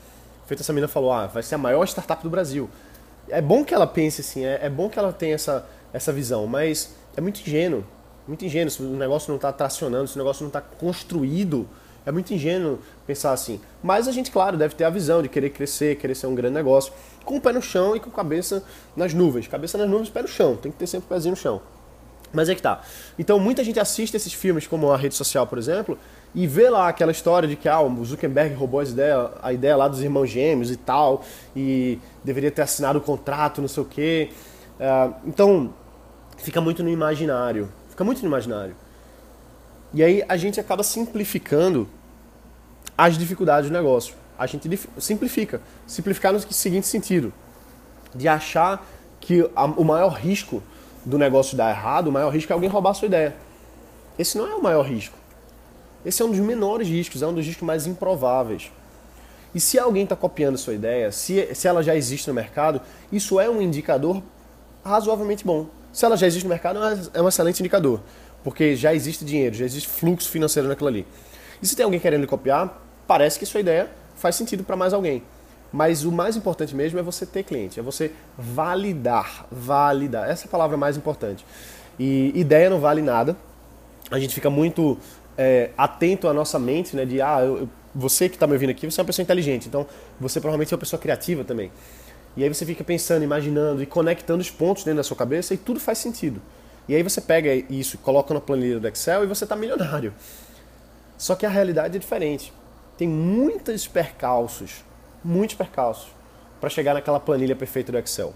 feito 0.52 0.60
essa 0.60 0.72
menina 0.72 0.88
falou, 0.88 1.12
ah, 1.12 1.26
vai 1.26 1.42
ser 1.42 1.54
a 1.54 1.58
maior 1.58 1.84
startup 1.86 2.22
do 2.22 2.28
Brasil. 2.28 2.68
É 3.28 3.40
bom 3.40 3.64
que 3.64 3.72
ela 3.72 3.86
pense 3.86 4.20
assim, 4.20 4.44
é, 4.44 4.60
é 4.62 4.70
bom 4.70 4.88
que 4.88 4.98
ela 4.98 5.12
tenha 5.12 5.34
essa, 5.34 5.66
essa 5.92 6.12
visão, 6.12 6.46
mas 6.46 6.94
é 7.16 7.20
muito 7.20 7.40
ingênuo, 7.40 7.84
muito 8.26 8.44
ingênuo, 8.44 8.70
se 8.70 8.82
o 8.82 8.96
negócio 8.96 9.30
não 9.30 9.36
está 9.36 9.52
tracionando, 9.52 10.08
se 10.08 10.16
o 10.16 10.18
negócio 10.18 10.42
não 10.42 10.48
está 10.48 10.60
construído, 10.60 11.68
é 12.04 12.12
muito 12.12 12.32
ingênuo 12.32 12.78
pensar 13.06 13.32
assim. 13.32 13.60
Mas 13.82 14.08
a 14.08 14.12
gente, 14.12 14.30
claro, 14.30 14.56
deve 14.56 14.74
ter 14.74 14.84
a 14.84 14.90
visão 14.90 15.22
de 15.22 15.28
querer 15.28 15.50
crescer, 15.50 15.96
querer 15.96 16.14
ser 16.14 16.26
um 16.26 16.34
grande 16.34 16.54
negócio, 16.54 16.92
com 17.24 17.36
o 17.36 17.40
pé 17.40 17.52
no 17.52 17.62
chão 17.62 17.94
e 17.94 18.00
com 18.00 18.10
a 18.10 18.12
cabeça 18.12 18.62
nas 18.96 19.14
nuvens. 19.14 19.46
Cabeça 19.46 19.78
nas 19.78 19.88
nuvens, 19.88 20.10
pé 20.10 20.22
no 20.22 20.28
chão, 20.28 20.56
tem 20.56 20.72
que 20.72 20.78
ter 20.78 20.86
sempre 20.86 21.06
o 21.06 21.08
pezinho 21.08 21.32
no 21.32 21.36
chão. 21.36 21.60
Mas 22.32 22.48
é 22.48 22.54
que 22.54 22.62
tá. 22.62 22.80
Então 23.18 23.38
muita 23.38 23.62
gente 23.62 23.78
assiste 23.78 24.16
esses 24.16 24.32
filmes, 24.32 24.66
como 24.66 24.90
a 24.90 24.96
rede 24.96 25.14
social, 25.14 25.46
por 25.46 25.58
exemplo, 25.58 25.98
e 26.34 26.46
vê 26.46 26.70
lá 26.70 26.88
aquela 26.88 27.12
história 27.12 27.46
de 27.46 27.56
que 27.56 27.68
ah, 27.68 27.80
o 27.80 28.04
Zuckerberg 28.04 28.54
roubou 28.54 28.80
a 28.80 28.84
ideia, 28.84 29.30
a 29.42 29.52
ideia 29.52 29.76
lá 29.76 29.86
dos 29.86 30.02
irmãos 30.02 30.26
gêmeos 30.26 30.70
e 30.70 30.76
tal, 30.76 31.22
e 31.54 31.98
deveria 32.24 32.50
ter 32.50 32.62
assinado 32.62 32.98
o 32.98 33.02
contrato, 33.02 33.60
não 33.60 33.68
sei 33.68 33.82
o 33.82 33.86
quê. 33.86 34.30
Uh, 34.80 35.14
então, 35.26 35.74
fica 36.38 36.60
muito 36.60 36.82
no 36.82 36.88
imaginário. 36.88 37.68
Fica 37.90 38.02
muito 38.02 38.22
no 38.22 38.28
imaginário. 38.28 38.74
E 39.94 40.02
aí 40.02 40.24
a 40.28 40.36
gente 40.36 40.58
acaba 40.58 40.82
simplificando 40.82 41.88
as 42.96 43.18
dificuldades 43.18 43.70
do 43.70 43.72
negócio. 43.72 44.14
A 44.38 44.46
gente 44.46 44.68
simplifica. 44.98 45.60
Simplificar 45.86 46.32
no 46.32 46.40
seguinte 46.40 46.86
sentido: 46.86 47.32
de 48.14 48.28
achar 48.28 48.86
que 49.20 49.48
a, 49.54 49.64
o 49.64 49.84
maior 49.84 50.12
risco 50.12 50.62
do 51.04 51.18
negócio 51.18 51.56
dar 51.56 51.70
errado, 51.70 52.08
o 52.08 52.12
maior 52.12 52.30
risco 52.30 52.52
é 52.52 52.54
alguém 52.54 52.68
roubar 52.70 52.90
a 52.90 52.94
sua 52.94 53.06
ideia. 53.06 53.34
Esse 54.18 54.36
não 54.38 54.46
é 54.46 54.54
o 54.54 54.62
maior 54.62 54.82
risco. 54.82 55.16
Esse 56.04 56.22
é 56.22 56.24
um 56.24 56.30
dos 56.30 56.40
menores 56.40 56.88
riscos, 56.88 57.22
é 57.22 57.26
um 57.26 57.34
dos 57.34 57.46
riscos 57.46 57.66
mais 57.66 57.86
improváveis. 57.86 58.70
E 59.54 59.60
se 59.60 59.78
alguém 59.78 60.04
está 60.04 60.16
copiando 60.16 60.54
a 60.54 60.58
sua 60.58 60.74
ideia, 60.74 61.12
se, 61.12 61.54
se 61.54 61.68
ela 61.68 61.82
já 61.82 61.94
existe 61.94 62.26
no 62.26 62.34
mercado, 62.34 62.80
isso 63.10 63.38
é 63.38 63.48
um 63.48 63.60
indicador 63.60 64.22
razoavelmente 64.84 65.44
bom. 65.44 65.66
Se 65.92 66.04
ela 66.04 66.16
já 66.16 66.26
existe 66.26 66.44
no 66.44 66.50
mercado, 66.50 66.78
é 67.12 67.22
um 67.22 67.28
excelente 67.28 67.60
indicador, 67.60 68.00
porque 68.42 68.76
já 68.76 68.94
existe 68.94 69.24
dinheiro, 69.24 69.54
já 69.54 69.64
existe 69.64 69.88
fluxo 69.88 70.28
financeiro 70.28 70.68
naquilo 70.68 70.88
ali. 70.88 71.06
E 71.62 71.66
se 71.66 71.76
tem 71.76 71.84
alguém 71.84 72.00
querendo 72.00 72.26
copiar, 72.26 72.82
parece 73.06 73.38
que 73.38 73.46
sua 73.46 73.60
ideia 73.60 73.88
faz 74.16 74.36
sentido 74.36 74.64
para 74.64 74.76
mais 74.76 74.92
alguém. 74.92 75.22
Mas 75.72 76.04
o 76.04 76.12
mais 76.12 76.36
importante 76.36 76.74
mesmo 76.74 76.98
é 76.98 77.02
você 77.02 77.24
ter 77.24 77.44
cliente, 77.44 77.80
é 77.80 77.82
você 77.82 78.12
validar, 78.36 79.46
validar. 79.50 80.28
Essa 80.28 80.44
é 80.44 80.46
a 80.46 80.50
palavra 80.50 80.76
mais 80.76 80.96
importante. 80.96 81.44
E 81.98 82.32
ideia 82.34 82.68
não 82.68 82.78
vale 82.78 83.00
nada. 83.00 83.36
A 84.10 84.18
gente 84.18 84.34
fica 84.34 84.50
muito 84.50 84.98
é, 85.38 85.70
atento 85.78 86.28
à 86.28 86.34
nossa 86.34 86.58
mente, 86.58 86.94
né? 86.94 87.06
De, 87.06 87.22
ah, 87.22 87.40
eu, 87.42 87.68
você 87.94 88.28
que 88.28 88.36
está 88.36 88.46
me 88.46 88.52
ouvindo 88.52 88.70
aqui, 88.70 88.90
você 88.90 89.00
é 89.00 89.02
uma 89.02 89.06
pessoa 89.06 89.22
inteligente, 89.22 89.68
então 89.68 89.86
você 90.20 90.40
provavelmente 90.40 90.72
é 90.72 90.74
uma 90.74 90.80
pessoa 90.80 91.00
criativa 91.00 91.44
também. 91.44 91.70
E 92.36 92.42
aí 92.42 92.52
você 92.52 92.64
fica 92.64 92.82
pensando, 92.82 93.22
imaginando 93.22 93.82
e 93.82 93.86
conectando 93.86 94.40
os 94.40 94.50
pontos 94.50 94.84
dentro 94.84 94.98
da 94.98 95.02
sua 95.02 95.16
cabeça 95.16 95.54
e 95.54 95.56
tudo 95.56 95.78
faz 95.78 95.98
sentido. 95.98 96.40
E 96.88 96.94
aí 96.94 97.02
você 97.02 97.20
pega 97.20 97.54
isso, 97.54 97.98
coloca 97.98 98.34
na 98.34 98.40
planilha 98.40 98.80
do 98.80 98.88
Excel 98.88 99.24
e 99.24 99.26
você 99.26 99.44
está 99.44 99.54
milionário. 99.54 100.12
Só 101.16 101.34
que 101.34 101.46
a 101.46 101.48
realidade 101.48 101.96
é 101.96 102.00
diferente. 102.00 102.52
Tem 102.98 103.08
muitos 103.08 103.86
percalços, 103.86 104.84
muitos 105.24 105.56
percalços 105.56 106.08
para 106.60 106.68
chegar 106.68 106.94
naquela 106.94 107.20
planilha 107.20 107.56
perfeita 107.56 107.92
do 107.92 107.98
Excel, 107.98 108.34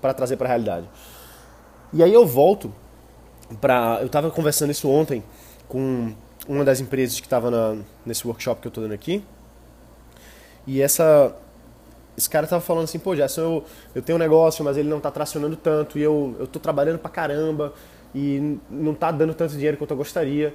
para 0.00 0.12
trazer 0.14 0.36
para 0.36 0.46
a 0.46 0.50
realidade. 0.50 0.88
E 1.92 2.02
aí 2.02 2.12
eu 2.12 2.26
volto 2.26 2.72
para, 3.60 3.98
eu 4.00 4.06
estava 4.06 4.30
conversando 4.30 4.70
isso 4.70 4.88
ontem 4.88 5.22
com 5.68 6.14
uma 6.48 6.64
das 6.64 6.80
empresas 6.80 7.18
que 7.18 7.26
estava 7.26 7.78
nesse 8.04 8.26
workshop 8.26 8.60
que 8.60 8.66
eu 8.66 8.70
estou 8.70 8.84
dando 8.84 8.94
aqui. 8.94 9.24
E 10.66 10.82
essa 10.82 11.34
esse 12.16 12.28
cara 12.28 12.44
estava 12.44 12.62
falando 12.62 12.84
assim, 12.84 12.98
pô, 12.98 13.14
Gerson, 13.14 13.40
eu, 13.40 13.64
eu 13.96 14.02
tenho 14.02 14.16
um 14.16 14.18
negócio, 14.18 14.64
mas 14.64 14.76
ele 14.76 14.88
não 14.88 14.98
está 14.98 15.10
tracionando 15.10 15.56
tanto, 15.56 15.98
e 15.98 16.02
eu, 16.02 16.34
eu 16.38 16.46
tô 16.46 16.58
trabalhando 16.58 16.98
pra 16.98 17.10
caramba, 17.10 17.74
e 18.14 18.58
não 18.70 18.92
está 18.92 19.10
dando 19.10 19.34
tanto 19.34 19.52
dinheiro 19.52 19.76
quanto 19.76 19.90
eu 19.90 19.96
gostaria. 19.96 20.54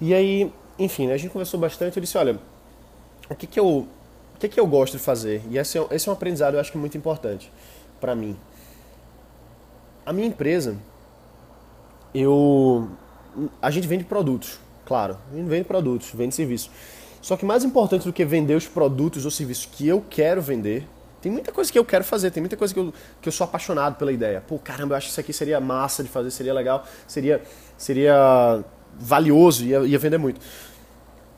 E 0.00 0.14
aí, 0.14 0.50
enfim, 0.78 1.06
né, 1.06 1.14
a 1.14 1.16
gente 1.18 1.30
conversou 1.30 1.60
bastante, 1.60 1.96
eu 1.96 2.00
disse, 2.00 2.16
olha, 2.16 2.38
o 3.28 3.34
que 3.34 3.46
que 3.46 3.60
eu, 3.60 3.66
o 4.34 4.38
que 4.38 4.48
que 4.48 4.58
eu 4.58 4.66
gosto 4.66 4.96
de 4.96 5.02
fazer? 5.02 5.42
E 5.50 5.58
esse 5.58 5.78
é, 5.78 5.86
esse 5.90 6.08
é 6.08 6.12
um 6.12 6.14
aprendizado, 6.14 6.54
eu 6.54 6.60
acho 6.60 6.72
que 6.72 6.78
muito 6.78 6.96
importante 6.96 7.52
para 8.00 8.14
mim. 8.14 8.36
A 10.06 10.12
minha 10.12 10.26
empresa, 10.26 10.76
eu 12.14 12.88
a 13.60 13.70
gente 13.70 13.86
vende 13.86 14.04
produtos, 14.04 14.58
claro. 14.84 15.16
A 15.32 15.36
gente 15.36 15.48
vende 15.48 15.64
produtos, 15.64 16.10
vende 16.12 16.34
serviços. 16.34 16.70
Só 17.20 17.36
que 17.36 17.44
mais 17.44 17.64
importante 17.64 18.04
do 18.04 18.12
que 18.12 18.24
vender 18.24 18.54
os 18.54 18.66
produtos 18.66 19.24
ou 19.24 19.30
serviços 19.30 19.66
que 19.66 19.86
eu 19.86 20.04
quero 20.08 20.40
vender, 20.40 20.86
tem 21.20 21.30
muita 21.30 21.52
coisa 21.52 21.70
que 21.70 21.78
eu 21.78 21.84
quero 21.84 22.02
fazer, 22.02 22.30
tem 22.30 22.40
muita 22.40 22.56
coisa 22.56 22.72
que 22.72 22.80
eu, 22.80 22.94
que 23.20 23.28
eu 23.28 23.32
sou 23.32 23.44
apaixonado 23.44 23.96
pela 23.96 24.10
ideia. 24.10 24.42
Pô, 24.46 24.58
caramba, 24.58 24.94
eu 24.94 24.96
acho 24.96 25.06
que 25.06 25.10
isso 25.12 25.20
aqui 25.20 25.32
seria 25.32 25.60
massa 25.60 26.02
de 26.02 26.08
fazer, 26.08 26.30
seria 26.30 26.54
legal, 26.54 26.86
seria, 27.06 27.42
seria 27.76 28.64
valioso, 28.98 29.64
ia, 29.64 29.80
ia 29.80 29.98
vender 29.98 30.16
muito. 30.16 30.40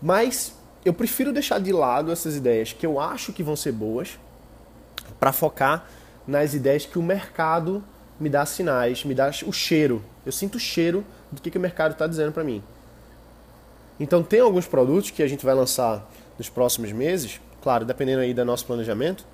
Mas 0.01 0.57
eu 0.85 0.93
prefiro 0.93 1.33
deixar 1.33 1.59
de 1.61 1.73
lado 1.73 2.13
essas 2.13 2.37
ideias 2.37 2.73
que 2.73 2.87
eu 2.87 3.01
acho 3.01 3.33
que 3.33 3.43
vão 3.43 3.57
ser 3.57 3.73
boas 3.73 4.19
para 5.19 5.33
focar 5.33 5.87
nas 6.27 6.55
ideias 6.55 6.87
que 6.87 6.99
o 6.99 7.03
mercado 7.03 7.83
me 8.21 8.29
dá 8.29 8.47
sinais, 8.47 9.05
me 9.05 9.15
dá 9.15 9.31
o 9.47 9.53
cheiro. 9.53 10.03
Eu 10.25 10.31
sinto 10.31 10.57
o 10.57 10.61
cheiro 10.61 11.05
do 11.31 11.41
que, 11.41 11.51
que 11.51 11.59
o 11.59 11.61
mercado 11.61 11.93
está 11.93 12.07
dizendo 12.07 12.31
para 12.31 12.45
mim. 12.45 12.63
Então 14.03 14.21
tem 14.21 14.41
alguns 14.41 14.67
produtos 14.67 15.13
que 15.13 15.23
a 15.23 15.29
gente 15.29 15.45
vai 15.45 15.55
lançar 15.55 16.11
nos 16.37 16.49
próximos 16.49 16.91
meses, 16.91 17.41
claro, 17.63 17.85
dependendo 17.85 18.21
aí 18.21 18.35
do 18.35 18.45
nosso 18.45 18.67
planejamento, 18.67 19.25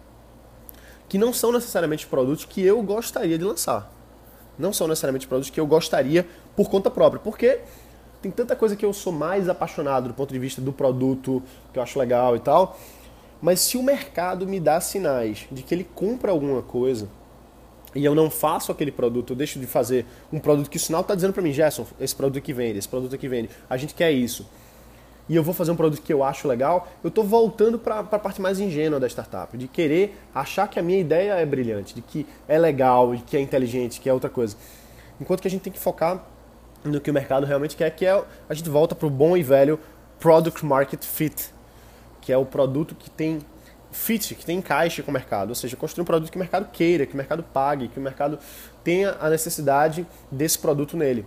que 1.08 1.16
não 1.16 1.32
são 1.32 1.50
necessariamente 1.50 2.06
produtos 2.06 2.44
que 2.44 2.62
eu 2.62 2.82
gostaria 2.82 3.38
de 3.38 3.44
lançar. 3.44 3.90
Não 4.58 4.70
são 4.70 4.86
necessariamente 4.86 5.26
produtos 5.26 5.48
que 5.48 5.58
eu 5.58 5.66
gostaria 5.66 6.26
por 6.54 6.68
conta 6.68 6.90
própria, 6.90 7.18
porque 7.18 7.60
tem 8.20 8.30
tanta 8.30 8.54
coisa 8.54 8.76
que 8.76 8.84
eu 8.84 8.92
sou 8.92 9.10
mais 9.10 9.48
apaixonado 9.48 10.08
do 10.08 10.14
ponto 10.14 10.34
de 10.34 10.38
vista 10.38 10.60
do 10.60 10.70
produto, 10.70 11.42
que 11.72 11.78
eu 11.78 11.82
acho 11.82 11.98
legal 11.98 12.36
e 12.36 12.40
tal. 12.40 12.78
Mas 13.40 13.60
se 13.60 13.78
o 13.78 13.82
mercado 13.82 14.46
me 14.46 14.60
dá 14.60 14.82
sinais 14.82 15.46
de 15.50 15.62
que 15.62 15.74
ele 15.74 15.84
compra 15.94 16.30
alguma 16.30 16.60
coisa, 16.60 17.08
e 17.94 18.04
eu 18.04 18.14
não 18.14 18.28
faço 18.28 18.70
aquele 18.70 18.92
produto, 18.92 19.32
eu 19.32 19.36
deixo 19.36 19.58
de 19.58 19.66
fazer 19.66 20.04
um 20.30 20.38
produto 20.38 20.68
que 20.68 20.76
o 20.76 20.80
sinal 20.80 21.00
está 21.00 21.14
dizendo 21.14 21.32
para 21.32 21.42
mim, 21.42 21.54
Gerson, 21.54 21.86
esse 21.98 22.14
produto 22.14 22.36
aqui 22.36 22.52
vende, 22.52 22.78
esse 22.78 22.88
produto 22.88 23.14
aqui 23.14 23.26
vende, 23.26 23.48
a 23.70 23.78
gente 23.78 23.94
quer 23.94 24.12
isso. 24.12 24.46
E 25.28 25.36
eu 25.36 25.42
vou 25.42 25.52
fazer 25.52 25.70
um 25.70 25.76
produto 25.76 26.00
que 26.00 26.12
eu 26.12 26.24
acho 26.24 26.48
legal, 26.48 26.88
eu 27.04 27.08
estou 27.08 27.22
voltando 27.22 27.78
para 27.78 27.98
a 27.98 28.18
parte 28.18 28.40
mais 28.40 28.58
ingênua 28.58 28.98
da 28.98 29.06
startup, 29.06 29.56
de 29.56 29.68
querer 29.68 30.18
achar 30.34 30.66
que 30.68 30.78
a 30.78 30.82
minha 30.82 30.98
ideia 30.98 31.32
é 31.34 31.44
brilhante, 31.44 31.94
de 31.94 32.00
que 32.00 32.26
é 32.46 32.58
legal, 32.58 33.14
de 33.14 33.22
que 33.22 33.36
é 33.36 33.40
inteligente, 33.40 34.00
que 34.00 34.08
é 34.08 34.12
outra 34.12 34.30
coisa. 34.30 34.56
Enquanto 35.20 35.42
que 35.42 35.48
a 35.48 35.50
gente 35.50 35.60
tem 35.60 35.72
que 35.72 35.78
focar 35.78 36.24
no 36.84 37.00
que 37.00 37.10
o 37.10 37.14
mercado 37.14 37.44
realmente 37.44 37.76
quer, 37.76 37.90
que 37.90 38.06
é 38.06 38.24
a 38.48 38.54
gente 38.54 38.70
volta 38.70 38.94
para 38.94 39.06
o 39.06 39.10
bom 39.10 39.36
e 39.36 39.42
velho 39.42 39.78
Product 40.18 40.64
Market 40.64 41.04
Fit, 41.04 41.52
que 42.20 42.32
é 42.32 42.38
o 42.38 42.46
produto 42.46 42.94
que 42.94 43.10
tem 43.10 43.40
fit, 43.90 44.34
que 44.34 44.44
tem 44.44 44.58
encaixe 44.58 45.02
com 45.02 45.10
o 45.10 45.14
mercado, 45.14 45.50
ou 45.50 45.54
seja, 45.54 45.76
construir 45.76 46.02
um 46.02 46.06
produto 46.06 46.30
que 46.30 46.36
o 46.36 46.40
mercado 46.40 46.70
queira, 46.70 47.06
que 47.06 47.14
o 47.14 47.16
mercado 47.16 47.42
pague, 47.42 47.88
que 47.88 47.98
o 47.98 48.02
mercado 48.02 48.38
tenha 48.84 49.16
a 49.20 49.28
necessidade 49.28 50.06
desse 50.30 50.58
produto 50.58 50.96
nele. 50.96 51.26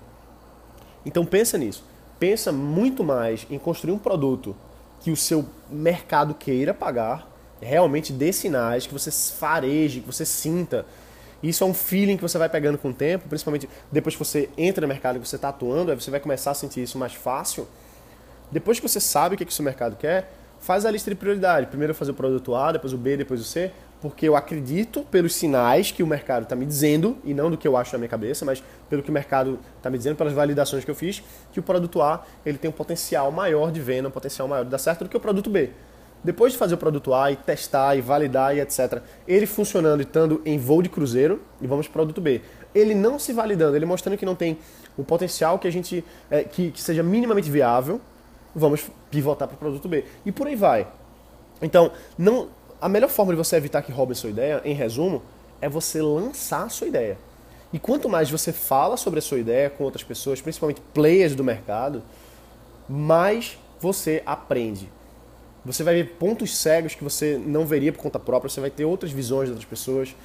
Então 1.05 1.25
pensa 1.25 1.57
nisso. 1.57 1.83
Pensa 2.21 2.51
muito 2.51 3.03
mais 3.03 3.47
em 3.49 3.57
construir 3.57 3.93
um 3.93 3.97
produto 3.97 4.55
que 4.99 5.09
o 5.09 5.17
seu 5.17 5.43
mercado 5.67 6.35
queira 6.35 6.71
pagar, 6.71 7.27
realmente 7.59 8.13
dê 8.13 8.31
sinais, 8.31 8.85
que 8.85 8.93
você 8.93 9.09
fareje, 9.09 10.01
que 10.01 10.05
você 10.05 10.23
sinta. 10.23 10.85
Isso 11.41 11.63
é 11.63 11.67
um 11.67 11.73
feeling 11.73 12.17
que 12.17 12.21
você 12.21 12.37
vai 12.37 12.47
pegando 12.47 12.77
com 12.77 12.89
o 12.89 12.93
tempo, 12.93 13.27
principalmente 13.27 13.67
depois 13.91 14.15
que 14.15 14.23
você 14.23 14.51
entra 14.55 14.81
no 14.81 14.87
mercado 14.87 15.15
e 15.15 15.19
você 15.19 15.35
está 15.35 15.49
atuando, 15.49 15.89
aí 15.89 15.99
você 15.99 16.11
vai 16.11 16.19
começar 16.19 16.51
a 16.51 16.53
sentir 16.53 16.83
isso 16.83 16.95
mais 16.95 17.15
fácil. 17.15 17.67
Depois 18.51 18.79
que 18.79 18.87
você 18.87 18.99
sabe 18.99 19.33
o 19.33 19.37
que, 19.39 19.43
que 19.43 19.51
o 19.51 19.55
seu 19.55 19.65
mercado 19.65 19.95
quer, 19.95 20.31
faz 20.61 20.85
a 20.85 20.91
lista 20.91 21.09
de 21.09 21.15
prioridade. 21.15 21.67
Primeiro 21.67 21.93
fazer 21.93 22.11
o 22.11 22.13
produto 22.13 22.55
A, 22.55 22.71
depois 22.71 22.93
o 22.93 22.97
B, 22.97 23.17
depois 23.17 23.41
o 23.41 23.43
C, 23.43 23.71
porque 23.99 24.27
eu 24.27 24.35
acredito 24.35 25.03
pelos 25.03 25.35
sinais 25.35 25.91
que 25.91 26.01
o 26.01 26.07
mercado 26.07 26.43
está 26.43 26.55
me 26.55 26.65
dizendo, 26.65 27.17
e 27.23 27.33
não 27.33 27.51
do 27.51 27.57
que 27.57 27.67
eu 27.67 27.75
acho 27.77 27.91
na 27.93 27.99
minha 27.99 28.09
cabeça, 28.09 28.45
mas 28.45 28.63
pelo 28.89 29.03
que 29.03 29.09
o 29.09 29.13
mercado 29.13 29.59
está 29.77 29.89
me 29.89 29.97
dizendo, 29.97 30.15
pelas 30.15 30.33
validações 30.33 30.85
que 30.85 30.89
eu 30.89 30.95
fiz, 30.95 31.21
que 31.51 31.59
o 31.59 31.63
produto 31.63 32.01
A 32.01 32.23
ele 32.45 32.57
tem 32.57 32.69
um 32.69 32.73
potencial 32.73 33.31
maior 33.31 33.71
de 33.71 33.79
venda, 33.79 34.07
um 34.07 34.11
potencial 34.11 34.47
maior 34.47 34.63
de 34.63 34.71
dar 34.71 34.77
certo 34.77 35.03
do 35.03 35.09
que 35.09 35.17
o 35.17 35.19
produto 35.19 35.49
B. 35.49 35.71
depois 36.23 36.53
de 36.53 36.57
fazer 36.57 36.75
o 36.75 36.77
produto 36.77 37.13
A 37.13 37.31
e 37.31 37.35
testar 37.35 37.95
e 37.95 38.01
validar 38.01 38.55
e 38.55 38.59
etc., 38.59 39.01
ele 39.27 39.45
funcionando 39.45 40.01
e 40.01 40.03
estando 40.03 40.41
em 40.45 40.57
voo 40.57 40.81
de 40.81 40.89
cruzeiro, 40.89 41.41
e 41.59 41.67
vamos 41.67 41.87
para 41.87 41.91
o 41.91 42.05
produto 42.05 42.21
B. 42.21 42.41
Ele 42.73 42.95
não 42.95 43.19
se 43.19 43.33
validando, 43.33 43.75
ele 43.75 43.85
mostrando 43.85 44.17
que 44.17 44.25
não 44.25 44.35
tem 44.35 44.57
o 44.97 45.03
potencial 45.03 45.59
que 45.59 45.67
a 45.67 45.71
gente 45.71 46.03
é, 46.29 46.43
que, 46.43 46.71
que 46.71 46.81
seja 46.81 47.03
minimamente 47.03 47.49
viável, 47.49 47.99
vamos 48.55 48.89
pivotar 49.09 49.47
para 49.47 49.55
o 49.55 49.57
produto 49.57 49.87
B. 49.87 50.05
E 50.25 50.31
por 50.31 50.47
aí 50.47 50.55
vai. 50.55 50.87
Então, 51.61 51.91
não, 52.17 52.49
a 52.79 52.89
melhor 52.89 53.09
forma 53.09 53.31
de 53.31 53.37
você 53.37 53.55
evitar 53.55 53.81
que 53.81 53.91
roubem 53.91 54.15
sua 54.15 54.29
ideia, 54.29 54.61
em 54.65 54.73
resumo, 54.73 55.21
é 55.61 55.69
você 55.69 56.01
lançar 56.01 56.63
a 56.63 56.69
sua 56.69 56.87
ideia. 56.87 57.17
E 57.71 57.79
quanto 57.79 58.09
mais 58.09 58.29
você 58.29 58.51
fala 58.51 58.97
sobre 58.97 59.19
a 59.19 59.21
sua 59.21 59.39
ideia 59.39 59.69
com 59.69 59.83
outras 59.83 60.03
pessoas, 60.03 60.41
principalmente 60.41 60.81
players 60.93 61.35
do 61.35 61.43
mercado, 61.43 62.03
mais 62.89 63.57
você 63.79 64.21
aprende. 64.25 64.89
Você 65.63 65.83
vai 65.83 65.93
ver 65.95 66.15
pontos 66.15 66.57
cegos 66.57 66.95
que 66.95 67.03
você 67.03 67.37
não 67.37 67.65
veria 67.65 67.93
por 67.93 68.01
conta 68.01 68.19
própria, 68.19 68.49
você 68.49 68.59
vai 68.59 68.71
ter 68.71 68.83
outras 68.83 69.11
visões 69.11 69.45
de 69.45 69.51
outras 69.51 69.69
pessoas. 69.69 70.15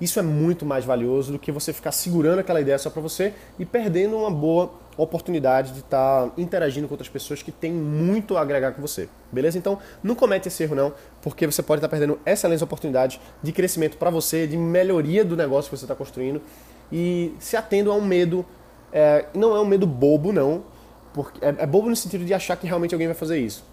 Isso 0.00 0.18
é 0.18 0.22
muito 0.22 0.64
mais 0.64 0.84
valioso 0.84 1.32
do 1.32 1.38
que 1.38 1.50
você 1.50 1.72
ficar 1.72 1.92
segurando 1.92 2.38
aquela 2.38 2.60
ideia 2.60 2.78
só 2.78 2.88
para 2.88 3.02
você 3.02 3.34
e 3.58 3.64
perdendo 3.64 4.16
uma 4.16 4.30
boa 4.30 4.70
oportunidade 4.96 5.72
de 5.72 5.80
estar 5.80 6.26
tá 6.26 6.32
interagindo 6.36 6.88
com 6.88 6.94
outras 6.94 7.08
pessoas 7.08 7.42
que 7.42 7.52
têm 7.52 7.72
muito 7.72 8.36
a 8.36 8.40
agregar 8.40 8.72
com 8.72 8.82
você. 8.82 9.08
Beleza? 9.30 9.56
Então, 9.58 9.78
não 10.02 10.14
comete 10.14 10.48
esse 10.48 10.62
erro 10.62 10.74
não, 10.74 10.92
porque 11.22 11.46
você 11.46 11.62
pode 11.62 11.78
estar 11.78 11.88
tá 11.88 11.90
perdendo 11.90 12.18
excelentes 12.26 12.62
oportunidades 12.62 13.20
de 13.42 13.52
crescimento 13.52 13.96
para 13.96 14.10
você, 14.10 14.46
de 14.46 14.56
melhoria 14.56 15.24
do 15.24 15.36
negócio 15.36 15.70
que 15.70 15.76
você 15.76 15.84
está 15.84 15.94
construindo 15.94 16.42
e 16.90 17.34
se 17.38 17.56
atendo 17.56 17.92
a 17.92 17.94
um 17.94 18.00
medo, 18.00 18.44
é, 18.92 19.26
não 19.34 19.54
é 19.54 19.60
um 19.60 19.64
medo 19.64 19.86
bobo 19.86 20.32
não, 20.32 20.64
porque 21.12 21.44
é, 21.44 21.54
é 21.58 21.66
bobo 21.66 21.88
no 21.88 21.96
sentido 21.96 22.24
de 22.24 22.32
achar 22.32 22.56
que 22.56 22.66
realmente 22.66 22.94
alguém 22.94 23.06
vai 23.06 23.16
fazer 23.16 23.38
isso. 23.38 23.64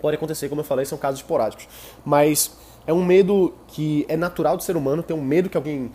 Pode 0.00 0.16
acontecer, 0.16 0.48
como 0.48 0.60
eu 0.60 0.64
falei, 0.64 0.84
são 0.84 0.98
casos 0.98 1.20
esporádicos, 1.20 1.68
mas 2.04 2.56
é 2.86 2.92
um 2.92 3.04
medo 3.04 3.54
que 3.68 4.04
é 4.08 4.16
natural 4.16 4.56
do 4.56 4.62
ser 4.62 4.76
humano, 4.76 5.02
ter 5.02 5.14
um 5.14 5.22
medo 5.22 5.48
que 5.48 5.56
alguém. 5.56 5.90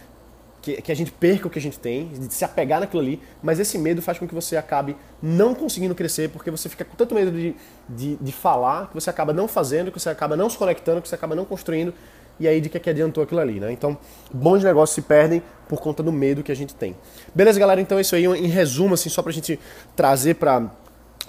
Que, 0.61 0.81
que, 0.81 0.91
a 0.91 0.95
gente 0.95 1.11
perca 1.11 1.47
o 1.47 1.49
que 1.49 1.59
a 1.59 1.61
gente 1.61 1.79
tem, 1.79 2.09
de 2.09 2.33
se 2.33 2.43
apegar 2.43 2.81
naquilo 2.81 3.01
ali, 3.01 3.21
mas 3.41 3.57
esse 3.57 3.77
medo 3.77 4.01
faz 4.01 4.19
com 4.19 4.27
que 4.27 4.35
você 4.35 4.57
acabe 4.57 4.97
não 5.21 5.55
conseguindo 5.55 5.95
crescer, 5.95 6.29
porque 6.29 6.51
você 6.51 6.67
fica 6.67 6.83
com 6.83 6.93
tanto 6.93 7.15
medo 7.15 7.31
de, 7.31 7.55
de, 7.87 8.15
de 8.17 8.31
falar, 8.33 8.89
que 8.89 8.95
você 8.95 9.09
acaba 9.09 9.31
não 9.31 9.47
fazendo, 9.47 9.91
que 9.91 9.99
você 9.99 10.09
acaba 10.09 10.35
não 10.35 10.49
se 10.49 10.57
conectando, 10.57 11.01
que 11.01 11.07
você 11.07 11.15
acaba 11.15 11.35
não 11.35 11.45
construindo, 11.45 11.93
e 12.37 12.49
aí 12.49 12.59
de 12.59 12.67
que, 12.67 12.77
que 12.79 12.89
adiantou 12.89 13.23
aquilo 13.23 13.39
ali, 13.39 13.61
né? 13.61 13.71
Então, 13.71 13.97
bons 14.33 14.61
negócios 14.61 14.93
se 14.93 15.01
perdem 15.01 15.41
por 15.69 15.79
conta 15.79 16.03
do 16.03 16.11
medo 16.11 16.43
que 16.43 16.51
a 16.51 16.55
gente 16.55 16.75
tem. 16.75 16.97
Beleza, 17.33 17.57
galera? 17.57 17.79
Então 17.79 17.97
é 17.97 18.01
isso 18.01 18.15
aí, 18.15 18.25
em 18.25 18.47
resumo, 18.47 18.93
assim, 18.93 19.09
só 19.09 19.21
pra 19.21 19.31
gente 19.31 19.57
trazer 19.95 20.35
pra, 20.35 20.69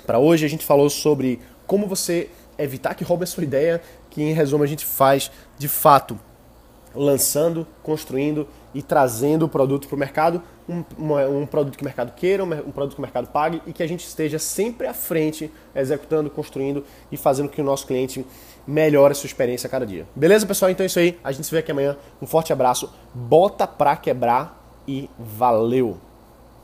pra 0.04 0.18
hoje, 0.18 0.44
a 0.44 0.48
gente 0.48 0.64
falou 0.64 0.90
sobre 0.90 1.38
como 1.64 1.86
você 1.86 2.28
evitar 2.58 2.94
que 2.94 3.04
roube 3.04 3.24
a 3.24 3.26
sua 3.26 3.44
ideia, 3.44 3.80
que 4.10 4.22
em 4.22 4.32
resumo 4.32 4.64
a 4.64 4.66
gente 4.66 4.84
faz 4.84 5.30
de 5.56 5.68
fato 5.68 6.18
lançando, 6.94 7.66
construindo 7.82 8.48
e 8.74 8.82
trazendo 8.82 9.44
o 9.44 9.48
produto 9.48 9.86
para 9.88 9.94
o 9.96 9.98
mercado, 9.98 10.42
um, 10.68 10.84
um, 10.98 11.46
produto 11.46 11.76
que 11.76 11.82
o 11.82 11.84
mercado 11.84 12.12
queira, 12.12 12.44
um, 12.44 12.48
produto 12.70 12.94
que 12.94 12.98
o 12.98 13.02
mercado 13.02 13.28
pague 13.28 13.62
e 13.66 13.72
que 13.72 13.82
a 13.82 13.86
gente 13.86 14.06
esteja 14.06 14.38
sempre 14.38 14.86
à 14.86 14.94
frente, 14.94 15.50
executando, 15.74 16.28
construindo 16.28 16.84
e 17.10 17.16
fazendo 17.16 17.48
que 17.48 17.60
o 17.60 17.64
nosso 17.64 17.86
cliente 17.86 18.24
melhore 18.66 19.12
a 19.12 19.14
sua 19.14 19.26
experiência 19.26 19.66
a 19.66 19.70
cada 19.70 19.86
dia. 19.86 20.06
Beleza, 20.14 20.46
pessoal? 20.46 20.70
Então 20.70 20.84
é 20.84 20.86
isso 20.86 20.98
aí. 20.98 21.18
A 21.24 21.32
gente 21.32 21.46
se 21.46 21.50
vê 21.50 21.58
aqui 21.58 21.70
amanhã. 21.70 21.96
Um 22.20 22.26
forte 22.26 22.52
abraço. 22.52 22.92
Bota 23.14 23.66
pra 23.66 23.96
quebrar 23.96 24.58
e 24.86 25.08
valeu! 25.18 26.07